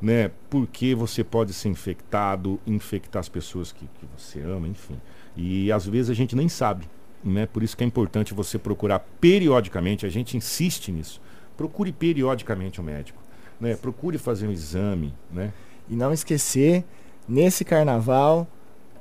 né? 0.00 0.30
Porque 0.48 0.94
você 0.94 1.24
pode 1.24 1.52
ser 1.52 1.68
infectado, 1.68 2.60
infectar 2.66 3.20
as 3.20 3.28
pessoas 3.28 3.72
que, 3.72 3.86
que 3.86 4.06
você 4.16 4.40
ama, 4.40 4.68
enfim. 4.68 4.96
E 5.36 5.70
às 5.72 5.86
vezes 5.86 6.10
a 6.10 6.14
gente 6.14 6.36
nem 6.36 6.48
sabe, 6.48 6.88
né? 7.24 7.46
Por 7.46 7.62
isso 7.62 7.76
que 7.76 7.84
é 7.84 7.86
importante 7.86 8.34
você 8.34 8.58
procurar 8.58 9.00
periodicamente, 9.20 10.06
a 10.06 10.08
gente 10.08 10.36
insiste 10.36 10.90
nisso. 10.92 11.20
Procure 11.56 11.92
periodicamente 11.92 12.80
o 12.80 12.82
um 12.82 12.86
médico, 12.86 13.20
né? 13.60 13.74
Procure 13.76 14.18
fazer 14.18 14.46
um 14.46 14.52
exame, 14.52 15.14
né? 15.30 15.52
E 15.88 15.96
não 15.96 16.12
esquecer, 16.12 16.84
nesse 17.28 17.64
carnaval, 17.64 18.46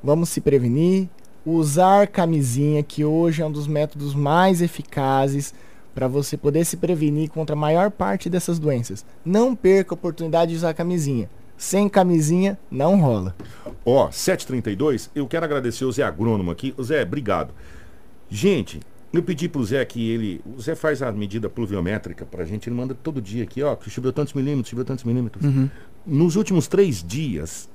vamos 0.03 0.29
se 0.29 0.41
prevenir, 0.41 1.09
usar 1.45 2.07
camisinha, 2.07 2.81
que 2.83 3.05
hoje 3.05 3.41
é 3.41 3.45
um 3.45 3.51
dos 3.51 3.67
métodos 3.67 4.15
mais 4.15 4.61
eficazes 4.61 5.53
para 5.97 6.07
você 6.07 6.37
poder 6.37 6.63
se 6.63 6.77
prevenir 6.77 7.27
contra 7.31 7.55
a 7.55 7.59
maior 7.59 7.89
parte 7.89 8.29
dessas 8.29 8.59
doenças. 8.59 9.03
Não 9.25 9.55
perca 9.55 9.93
a 9.93 9.95
oportunidade 9.95 10.51
de 10.51 10.57
usar 10.57 10.75
camisinha. 10.75 11.27
Sem 11.57 11.89
camisinha, 11.89 12.55
não 12.69 13.01
rola. 13.01 13.35
Ó, 13.83 14.05
oh, 14.05 14.11
732, 14.11 15.09
eu 15.15 15.25
quero 15.25 15.43
agradecer 15.43 15.85
o 15.85 15.91
Zé 15.91 16.03
Agrônomo 16.03 16.51
aqui. 16.51 16.71
O 16.77 16.83
Zé, 16.83 17.01
obrigado. 17.01 17.51
Gente, 18.29 18.79
eu 19.11 19.23
pedi 19.23 19.49
pro 19.49 19.65
Zé 19.65 19.83
que 19.85 20.07
ele. 20.11 20.39
O 20.55 20.61
Zé 20.61 20.75
faz 20.75 21.01
a 21.01 21.11
medida 21.11 21.49
pluviométrica 21.49 22.27
pra 22.27 22.45
gente, 22.45 22.69
ele 22.69 22.75
manda 22.75 22.93
todo 22.93 23.19
dia 23.19 23.43
aqui, 23.43 23.63
ó, 23.63 23.75
que 23.75 23.89
choveu 23.89 24.13
tantos 24.13 24.33
milímetros, 24.33 24.69
choveu 24.69 24.85
tantos 24.85 25.03
milímetros. 25.03 25.43
Uhum. 25.43 25.67
Nos 26.05 26.35
últimos 26.35 26.67
três 26.67 27.03
dias, 27.03 27.67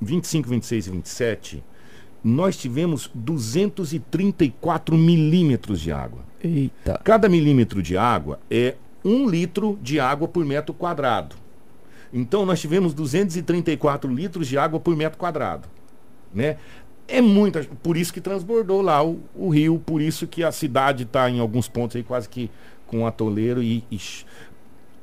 25, 0.00 0.48
26 0.48 0.86
e 0.86 0.90
27, 0.90 1.64
nós 2.28 2.56
tivemos 2.56 3.10
234 3.14 4.96
milímetros 4.96 5.80
de 5.80 5.90
água. 5.90 6.20
Eita. 6.42 7.00
Cada 7.02 7.28
milímetro 7.28 7.82
de 7.82 7.96
água 7.96 8.38
é 8.50 8.74
um 9.04 9.28
litro 9.28 9.78
de 9.82 9.98
água 9.98 10.28
por 10.28 10.44
metro 10.44 10.74
quadrado. 10.74 11.36
Então 12.12 12.44
nós 12.44 12.60
tivemos 12.60 12.92
234 12.94 14.12
litros 14.12 14.46
de 14.46 14.58
água 14.58 14.78
por 14.78 14.94
metro 14.94 15.18
quadrado. 15.18 15.68
Né? 16.32 16.58
É 17.06 17.22
muita, 17.22 17.64
por 17.82 17.96
isso 17.96 18.12
que 18.12 18.20
transbordou 18.20 18.82
lá 18.82 19.02
o, 19.02 19.20
o 19.34 19.48
rio, 19.48 19.78
por 19.78 20.02
isso 20.02 20.26
que 20.26 20.44
a 20.44 20.52
cidade 20.52 21.04
está 21.04 21.30
em 21.30 21.40
alguns 21.40 21.66
pontos 21.66 21.96
aí 21.96 22.02
quase 22.02 22.28
que 22.28 22.50
com 22.86 23.06
atoleiro 23.06 23.62
e, 23.62 23.82
e 23.90 23.98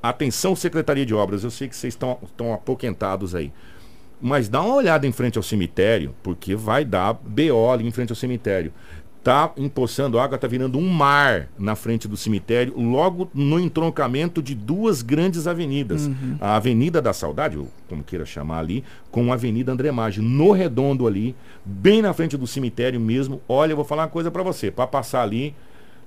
atenção 0.01 0.55
Secretaria 0.55 1.05
de 1.05 1.15
Obras, 1.15 1.43
eu 1.43 1.49
sei 1.49 1.67
que 1.67 1.75
vocês 1.75 1.93
estão 1.93 2.19
estão 2.23 2.53
apoquentados 2.53 3.33
aí. 3.33 3.51
Mas 4.21 4.49
dá 4.49 4.61
uma 4.61 4.75
olhada 4.75 5.05
em 5.05 5.11
frente 5.11 5.37
ao 5.37 5.43
cemitério, 5.43 6.15
porque 6.23 6.55
vai 6.55 6.85
dar 6.85 7.13
BO 7.13 7.69
ali 7.71 7.87
em 7.87 7.91
frente 7.91 8.11
ao 8.11 8.15
cemitério 8.15 8.71
tá 9.25 9.51
empoçando 9.57 10.19
água, 10.19 10.37
tá 10.37 10.47
virando 10.47 10.77
um 10.77 10.87
mar 10.87 11.49
na 11.57 11.75
frente 11.75 12.07
do 12.07 12.15
cemitério, 12.15 12.79
logo 12.79 13.27
no 13.33 13.59
entroncamento 13.59 14.39
de 14.39 14.53
duas 14.53 15.01
grandes 15.01 15.47
avenidas. 15.47 16.05
Uhum. 16.05 16.37
A 16.39 16.57
Avenida 16.57 17.01
da 17.01 17.11
Saudade, 17.11 17.57
ou 17.57 17.67
como 17.89 18.03
queira 18.03 18.23
chamar 18.23 18.59
ali, 18.59 18.83
com 19.09 19.31
a 19.31 19.33
Avenida 19.33 19.71
André 19.71 19.91
Maggi, 19.91 20.21
no 20.21 20.51
redondo 20.51 21.07
ali, 21.07 21.35
bem 21.65 22.03
na 22.03 22.13
frente 22.13 22.37
do 22.37 22.45
cemitério 22.45 22.99
mesmo. 22.99 23.41
Olha, 23.49 23.71
eu 23.71 23.75
vou 23.75 23.83
falar 23.83 24.03
uma 24.03 24.09
coisa 24.09 24.29
para 24.29 24.43
você, 24.43 24.69
para 24.69 24.85
passar 24.85 25.23
ali, 25.23 25.55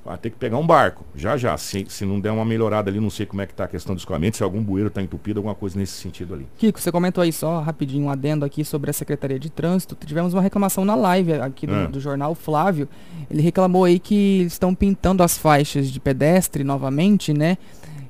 Vai 0.05 0.17
ter 0.17 0.31
que 0.31 0.37
pegar 0.37 0.57
um 0.57 0.67
barco, 0.67 1.05
já 1.15 1.37
já. 1.37 1.57
Se, 1.59 1.85
se 1.89 2.07
não 2.07 2.19
der 2.19 2.31
uma 2.31 2.45
melhorada 2.45 2.91
ali, 2.91 2.99
não 2.99 3.11
sei 3.11 3.27
como 3.27 3.43
é 3.43 3.47
que 3.47 3.53
tá 3.53 3.65
a 3.65 3.69
questão 3.69 3.95
do 3.95 3.99
escoamento, 3.99 4.37
se 4.37 4.43
algum 4.43 4.63
bueiro 4.63 4.89
está 4.89 5.03
entupido, 5.03 5.39
alguma 5.39 5.55
coisa 5.55 5.79
nesse 5.79 5.93
sentido 5.93 6.35
ali. 6.35 6.47
Kiko, 6.57 6.81
você 6.81 6.91
comentou 6.91 7.23
aí 7.23 7.33
só 7.33 7.61
rapidinho 7.61 8.07
um 8.07 8.11
adendo 8.11 8.45
aqui 8.45 8.65
sobre 8.65 8.91
a 8.91 8.93
Secretaria 8.93 9.39
de 9.39 9.51
Trânsito. 9.51 9.97
Tivemos 10.07 10.33
uma 10.33 10.41
reclamação 10.41 10.85
na 10.85 10.95
live 10.95 11.35
aqui 11.35 11.67
do, 11.67 11.75
ah. 11.75 11.87
do 11.87 12.01
jornal 12.01 12.35
Flávio. 12.35 12.89
Ele 13.31 13.43
reclamou 13.43 13.85
aí 13.85 13.99
que 13.99 14.43
estão 14.43 14.75
pintando 14.75 15.23
as 15.23 15.37
faixas 15.37 15.91
de 15.91 16.01
pedestre 16.01 16.65
novamente, 16.65 17.35
né? 17.35 17.59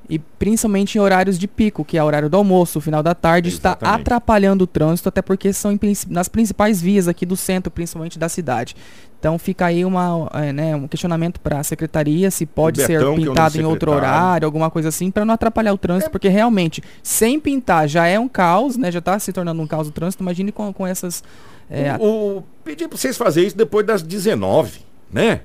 E 0.09 0.17
principalmente 0.17 0.97
em 0.97 1.01
horários 1.01 1.37
de 1.37 1.47
pico, 1.47 1.85
que 1.85 1.95
é 1.97 2.03
o 2.03 2.05
horário 2.05 2.29
do 2.29 2.35
almoço, 2.35 2.79
o 2.79 2.81
final 2.81 3.03
da 3.03 3.13
tarde, 3.13 3.49
está 3.49 3.77
atrapalhando 3.79 4.63
o 4.63 4.67
trânsito, 4.67 5.07
até 5.07 5.21
porque 5.21 5.53
são 5.53 5.71
em, 5.71 5.79
nas 6.09 6.27
principais 6.27 6.81
vias 6.81 7.07
aqui 7.07 7.27
do 7.27 7.37
centro, 7.37 7.69
principalmente 7.69 8.17
da 8.17 8.27
cidade. 8.27 8.75
Então 9.19 9.37
fica 9.37 9.67
aí 9.67 9.85
uma, 9.85 10.29
é, 10.33 10.51
né, 10.51 10.75
um 10.75 10.87
questionamento 10.87 11.39
para 11.41 11.59
a 11.59 11.63
secretaria 11.63 12.31
se 12.31 12.45
pode 12.45 12.81
Betão, 12.81 13.15
ser 13.15 13.21
pintado 13.21 13.59
em 13.59 13.65
outro 13.65 13.91
horário, 13.91 14.45
alguma 14.45 14.71
coisa 14.71 14.89
assim, 14.89 15.11
para 15.11 15.25
não 15.25 15.33
atrapalhar 15.33 15.73
o 15.73 15.77
trânsito, 15.77 16.09
é. 16.09 16.11
porque 16.11 16.29
realmente, 16.29 16.81
sem 17.03 17.39
pintar 17.39 17.87
já 17.87 18.07
é 18.07 18.17
um 18.17 18.29
caos, 18.29 18.77
né? 18.77 18.91
Já 18.91 18.99
está 18.99 19.19
se 19.19 19.31
tornando 19.31 19.61
um 19.61 19.67
caos 19.67 19.89
o 19.89 19.91
trânsito, 19.91 20.23
imagine 20.23 20.51
com, 20.51 20.73
com 20.73 20.87
essas. 20.87 21.23
É, 21.69 21.95
o, 21.99 22.37
o, 22.37 22.43
pedi 22.63 22.87
para 22.87 22.97
vocês 22.97 23.15
fazerem 23.15 23.47
isso 23.47 23.57
depois 23.57 23.85
das 23.85 24.01
19, 24.01 24.79
né? 25.11 25.41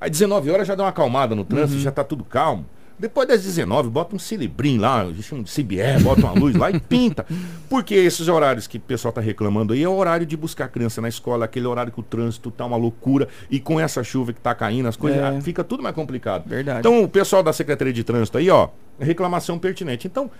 Às 0.00 0.10
19 0.10 0.50
horas 0.50 0.68
já 0.68 0.74
dá 0.74 0.84
uma 0.84 0.90
acalmada 0.90 1.34
no 1.34 1.44
trânsito, 1.44 1.78
uhum. 1.78 1.82
já 1.82 1.90
está 1.90 2.04
tudo 2.04 2.22
calmo. 2.24 2.66
Depois 2.98 3.26
das 3.26 3.42
19, 3.42 3.90
bota 3.90 4.14
um 4.14 4.18
cilibrim 4.18 4.78
lá, 4.78 5.04
um 5.04 5.42
CBR, 5.42 6.02
bota 6.02 6.20
uma 6.22 6.32
luz 6.32 6.54
lá 6.54 6.70
e 6.70 6.78
pinta. 6.78 7.26
Porque 7.68 7.94
esses 7.94 8.28
horários 8.28 8.66
que 8.66 8.78
o 8.78 8.80
pessoal 8.80 9.10
está 9.10 9.20
reclamando 9.20 9.72
aí 9.72 9.82
é 9.82 9.88
o 9.88 9.94
horário 9.94 10.24
de 10.24 10.36
buscar 10.36 10.68
criança 10.68 11.00
na 11.00 11.08
escola, 11.08 11.44
aquele 11.44 11.66
horário 11.66 11.92
que 11.92 12.00
o 12.00 12.02
trânsito 12.02 12.50
tá 12.50 12.64
uma 12.64 12.76
loucura 12.76 13.28
e 13.50 13.58
com 13.58 13.80
essa 13.80 14.04
chuva 14.04 14.32
que 14.32 14.40
tá 14.40 14.54
caindo, 14.54 14.86
as 14.88 14.96
coisas, 14.96 15.20
é. 15.20 15.40
fica 15.40 15.64
tudo 15.64 15.82
mais 15.82 15.94
complicado. 15.94 16.48
Verdade. 16.48 16.80
Então, 16.80 17.02
o 17.02 17.08
pessoal 17.08 17.42
da 17.42 17.52
Secretaria 17.52 17.92
de 17.92 18.04
Trânsito 18.04 18.38
aí, 18.38 18.48
ó, 18.48 18.68
reclamação 18.98 19.58
pertinente. 19.58 20.06
Então, 20.06 20.30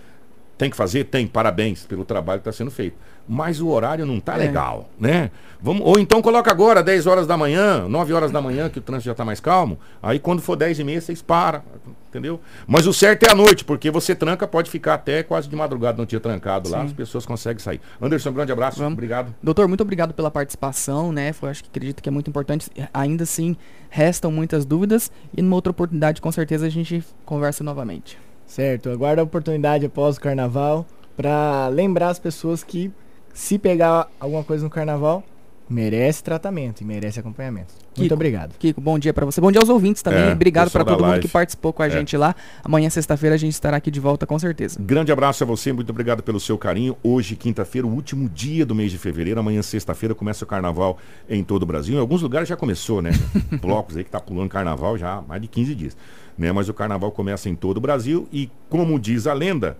tem 0.57 0.69
que 0.69 0.77
fazer? 0.77 1.05
Tem, 1.05 1.27
parabéns 1.27 1.85
pelo 1.85 2.05
trabalho 2.05 2.41
que 2.41 2.47
está 2.47 2.57
sendo 2.57 2.71
feito. 2.71 2.95
Mas 3.27 3.59
o 3.59 3.67
horário 3.67 4.05
não 4.05 4.17
está 4.17 4.35
é. 4.35 4.37
legal, 4.37 4.89
né? 4.99 5.31
Vamos, 5.61 5.81
ou 5.83 5.99
então 5.99 6.21
coloca 6.21 6.51
agora, 6.51 6.83
10 6.83 7.07
horas 7.07 7.27
da 7.27 7.35
manhã, 7.35 7.87
9 7.89 8.13
horas 8.13 8.31
da 8.31 8.39
manhã, 8.41 8.69
que 8.69 8.77
o 8.77 8.81
trânsito 8.81 9.05
já 9.05 9.11
está 9.11 9.25
mais 9.25 9.39
calmo. 9.39 9.79
Aí 10.01 10.19
quando 10.19 10.41
for 10.41 10.55
10 10.55 10.79
e 10.79 10.83
meia, 10.83 11.01
vocês 11.01 11.21
param, 11.21 11.63
entendeu? 12.07 12.39
Mas 12.67 12.85
o 12.85 12.93
certo 12.93 13.23
é 13.23 13.31
a 13.31 13.35
noite, 13.35 13.65
porque 13.65 13.89
você 13.89 14.13
tranca, 14.13 14.47
pode 14.47 14.69
ficar 14.69 14.93
até 14.93 15.23
quase 15.23 15.49
de 15.49 15.55
madrugada, 15.55 15.97
não 15.97 16.05
tinha 16.05 16.21
trancado 16.21 16.69
Sim. 16.69 16.75
lá, 16.75 16.83
as 16.83 16.93
pessoas 16.93 17.25
conseguem 17.25 17.59
sair. 17.59 17.81
Anderson, 18.01 18.29
um 18.29 18.33
grande 18.33 18.51
abraço, 18.51 18.77
Vamos. 18.77 18.93
obrigado. 18.93 19.33
Doutor, 19.41 19.67
muito 19.67 19.81
obrigado 19.81 20.13
pela 20.13 20.29
participação, 20.29 21.11
né? 21.11 21.33
Foi, 21.33 21.49
acho 21.49 21.63
que 21.63 21.69
acredito 21.69 22.01
que 22.03 22.07
é 22.07 22.11
muito 22.11 22.29
importante. 22.29 22.69
Ainda 22.93 23.23
assim, 23.23 23.57
restam 23.89 24.31
muitas 24.31 24.65
dúvidas 24.65 25.11
e 25.35 25.41
numa 25.41 25.55
outra 25.55 25.71
oportunidade, 25.71 26.21
com 26.21 26.31
certeza, 26.31 26.67
a 26.67 26.69
gente 26.69 27.03
conversa 27.25 27.63
novamente. 27.63 28.17
Certo, 28.45 28.89
aguardo 28.89 29.21
a 29.21 29.23
oportunidade 29.23 29.85
após 29.85 30.17
o 30.17 30.21
carnaval 30.21 30.85
para 31.17 31.67
lembrar 31.69 32.09
as 32.09 32.19
pessoas 32.19 32.63
que 32.63 32.91
se 33.33 33.57
pegar 33.57 34.07
alguma 34.19 34.43
coisa 34.43 34.63
no 34.63 34.69
carnaval, 34.69 35.23
merece 35.69 36.23
tratamento 36.23 36.81
e 36.81 36.85
merece 36.85 37.19
acompanhamento. 37.19 37.73
Kiko, 37.73 37.99
Muito 38.01 38.13
obrigado. 38.13 38.55
Kiko, 38.57 38.79
bom 38.79 38.99
dia 38.99 39.13
para 39.13 39.25
você. 39.25 39.41
Bom 39.41 39.51
dia 39.51 39.59
aos 39.59 39.69
ouvintes 39.69 40.01
também. 40.01 40.21
É, 40.21 40.33
obrigado 40.33 40.69
para 40.69 40.83
todo 40.83 41.03
mundo 41.03 41.19
que 41.19 41.27
participou 41.27 41.73
com 41.73 41.81
a 41.81 41.87
é. 41.87 41.89
gente 41.89 42.15
lá. 42.15 42.35
Amanhã, 42.63 42.89
sexta-feira, 42.89 43.35
a 43.35 43.37
gente 43.37 43.53
estará 43.53 43.77
aqui 43.77 43.89
de 43.89 43.99
volta 43.99 44.27
com 44.27 44.37
certeza. 44.37 44.79
Grande 44.79 45.11
abraço 45.11 45.43
a 45.43 45.47
você, 45.47 45.73
muito 45.73 45.89
obrigado 45.89 46.21
pelo 46.21 46.39
seu 46.39 46.57
carinho. 46.57 46.95
Hoje, 47.01 47.35
quinta-feira, 47.35 47.87
o 47.87 47.91
último 47.91 48.29
dia 48.29 48.65
do 48.65 48.75
mês 48.75 48.91
de 48.91 48.97
fevereiro. 48.97 49.39
Amanhã, 49.39 49.61
sexta-feira, 49.61 50.13
começa 50.13 50.43
o 50.43 50.47
carnaval 50.47 50.97
em 51.29 51.43
todo 51.43 51.63
o 51.63 51.65
Brasil. 51.65 51.95
Em 51.95 51.99
alguns 51.99 52.21
lugares 52.21 52.47
já 52.47 52.55
começou, 52.55 53.01
né? 53.01 53.11
Blocos 53.61 53.97
aí 53.97 54.03
que 54.03 54.11
tá 54.11 54.19
pulando 54.19 54.49
carnaval 54.49 54.97
já 54.97 55.15
há 55.15 55.21
mais 55.21 55.41
de 55.41 55.47
15 55.47 55.75
dias. 55.75 55.97
Né? 56.37 56.51
Mas 56.51 56.69
o 56.69 56.73
carnaval 56.73 57.11
começa 57.11 57.49
em 57.49 57.55
todo 57.55 57.77
o 57.77 57.81
Brasil 57.81 58.27
e, 58.31 58.49
como 58.69 58.99
diz 58.99 59.27
a 59.27 59.33
lenda, 59.33 59.77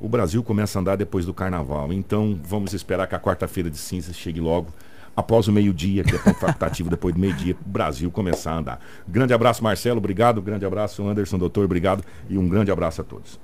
o 0.00 0.08
Brasil 0.08 0.42
começa 0.42 0.78
a 0.78 0.80
andar 0.80 0.96
depois 0.96 1.24
do 1.24 1.32
carnaval. 1.32 1.92
Então, 1.92 2.38
vamos 2.44 2.72
esperar 2.72 3.06
que 3.06 3.14
a 3.14 3.20
quarta-feira 3.20 3.70
de 3.70 3.78
cinzas 3.78 4.16
chegue 4.16 4.40
logo 4.40 4.72
após 5.16 5.48
o 5.48 5.52
meio-dia, 5.52 6.02
que 6.02 6.14
é 6.14 6.18
ponto 6.18 6.38
facultativo 6.38 6.90
depois 6.90 7.14
do 7.14 7.20
meio-dia, 7.20 7.56
o 7.64 7.68
Brasil 7.68 8.10
começar 8.10 8.52
a 8.52 8.58
andar. 8.58 8.80
Grande 9.06 9.32
abraço, 9.32 9.62
Marcelo, 9.62 9.98
obrigado. 9.98 10.42
Grande 10.42 10.66
abraço, 10.66 11.06
Anderson, 11.06 11.38
doutor, 11.38 11.64
obrigado. 11.64 12.04
E 12.28 12.36
um 12.36 12.48
grande 12.48 12.70
abraço 12.70 13.00
a 13.00 13.04
todos. 13.04 13.38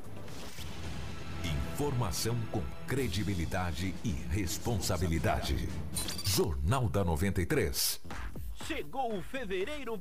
Informação 1.44 2.37
com 2.51 2.61
credibilidade 2.87 3.94
e 4.05 4.14
responsabilidade. 4.31 5.68
Jornal 6.25 6.88
da 6.88 7.05
93. 7.05 8.01
Chegou 8.66 9.16
o 9.16 9.23
fevereiro. 9.23 9.96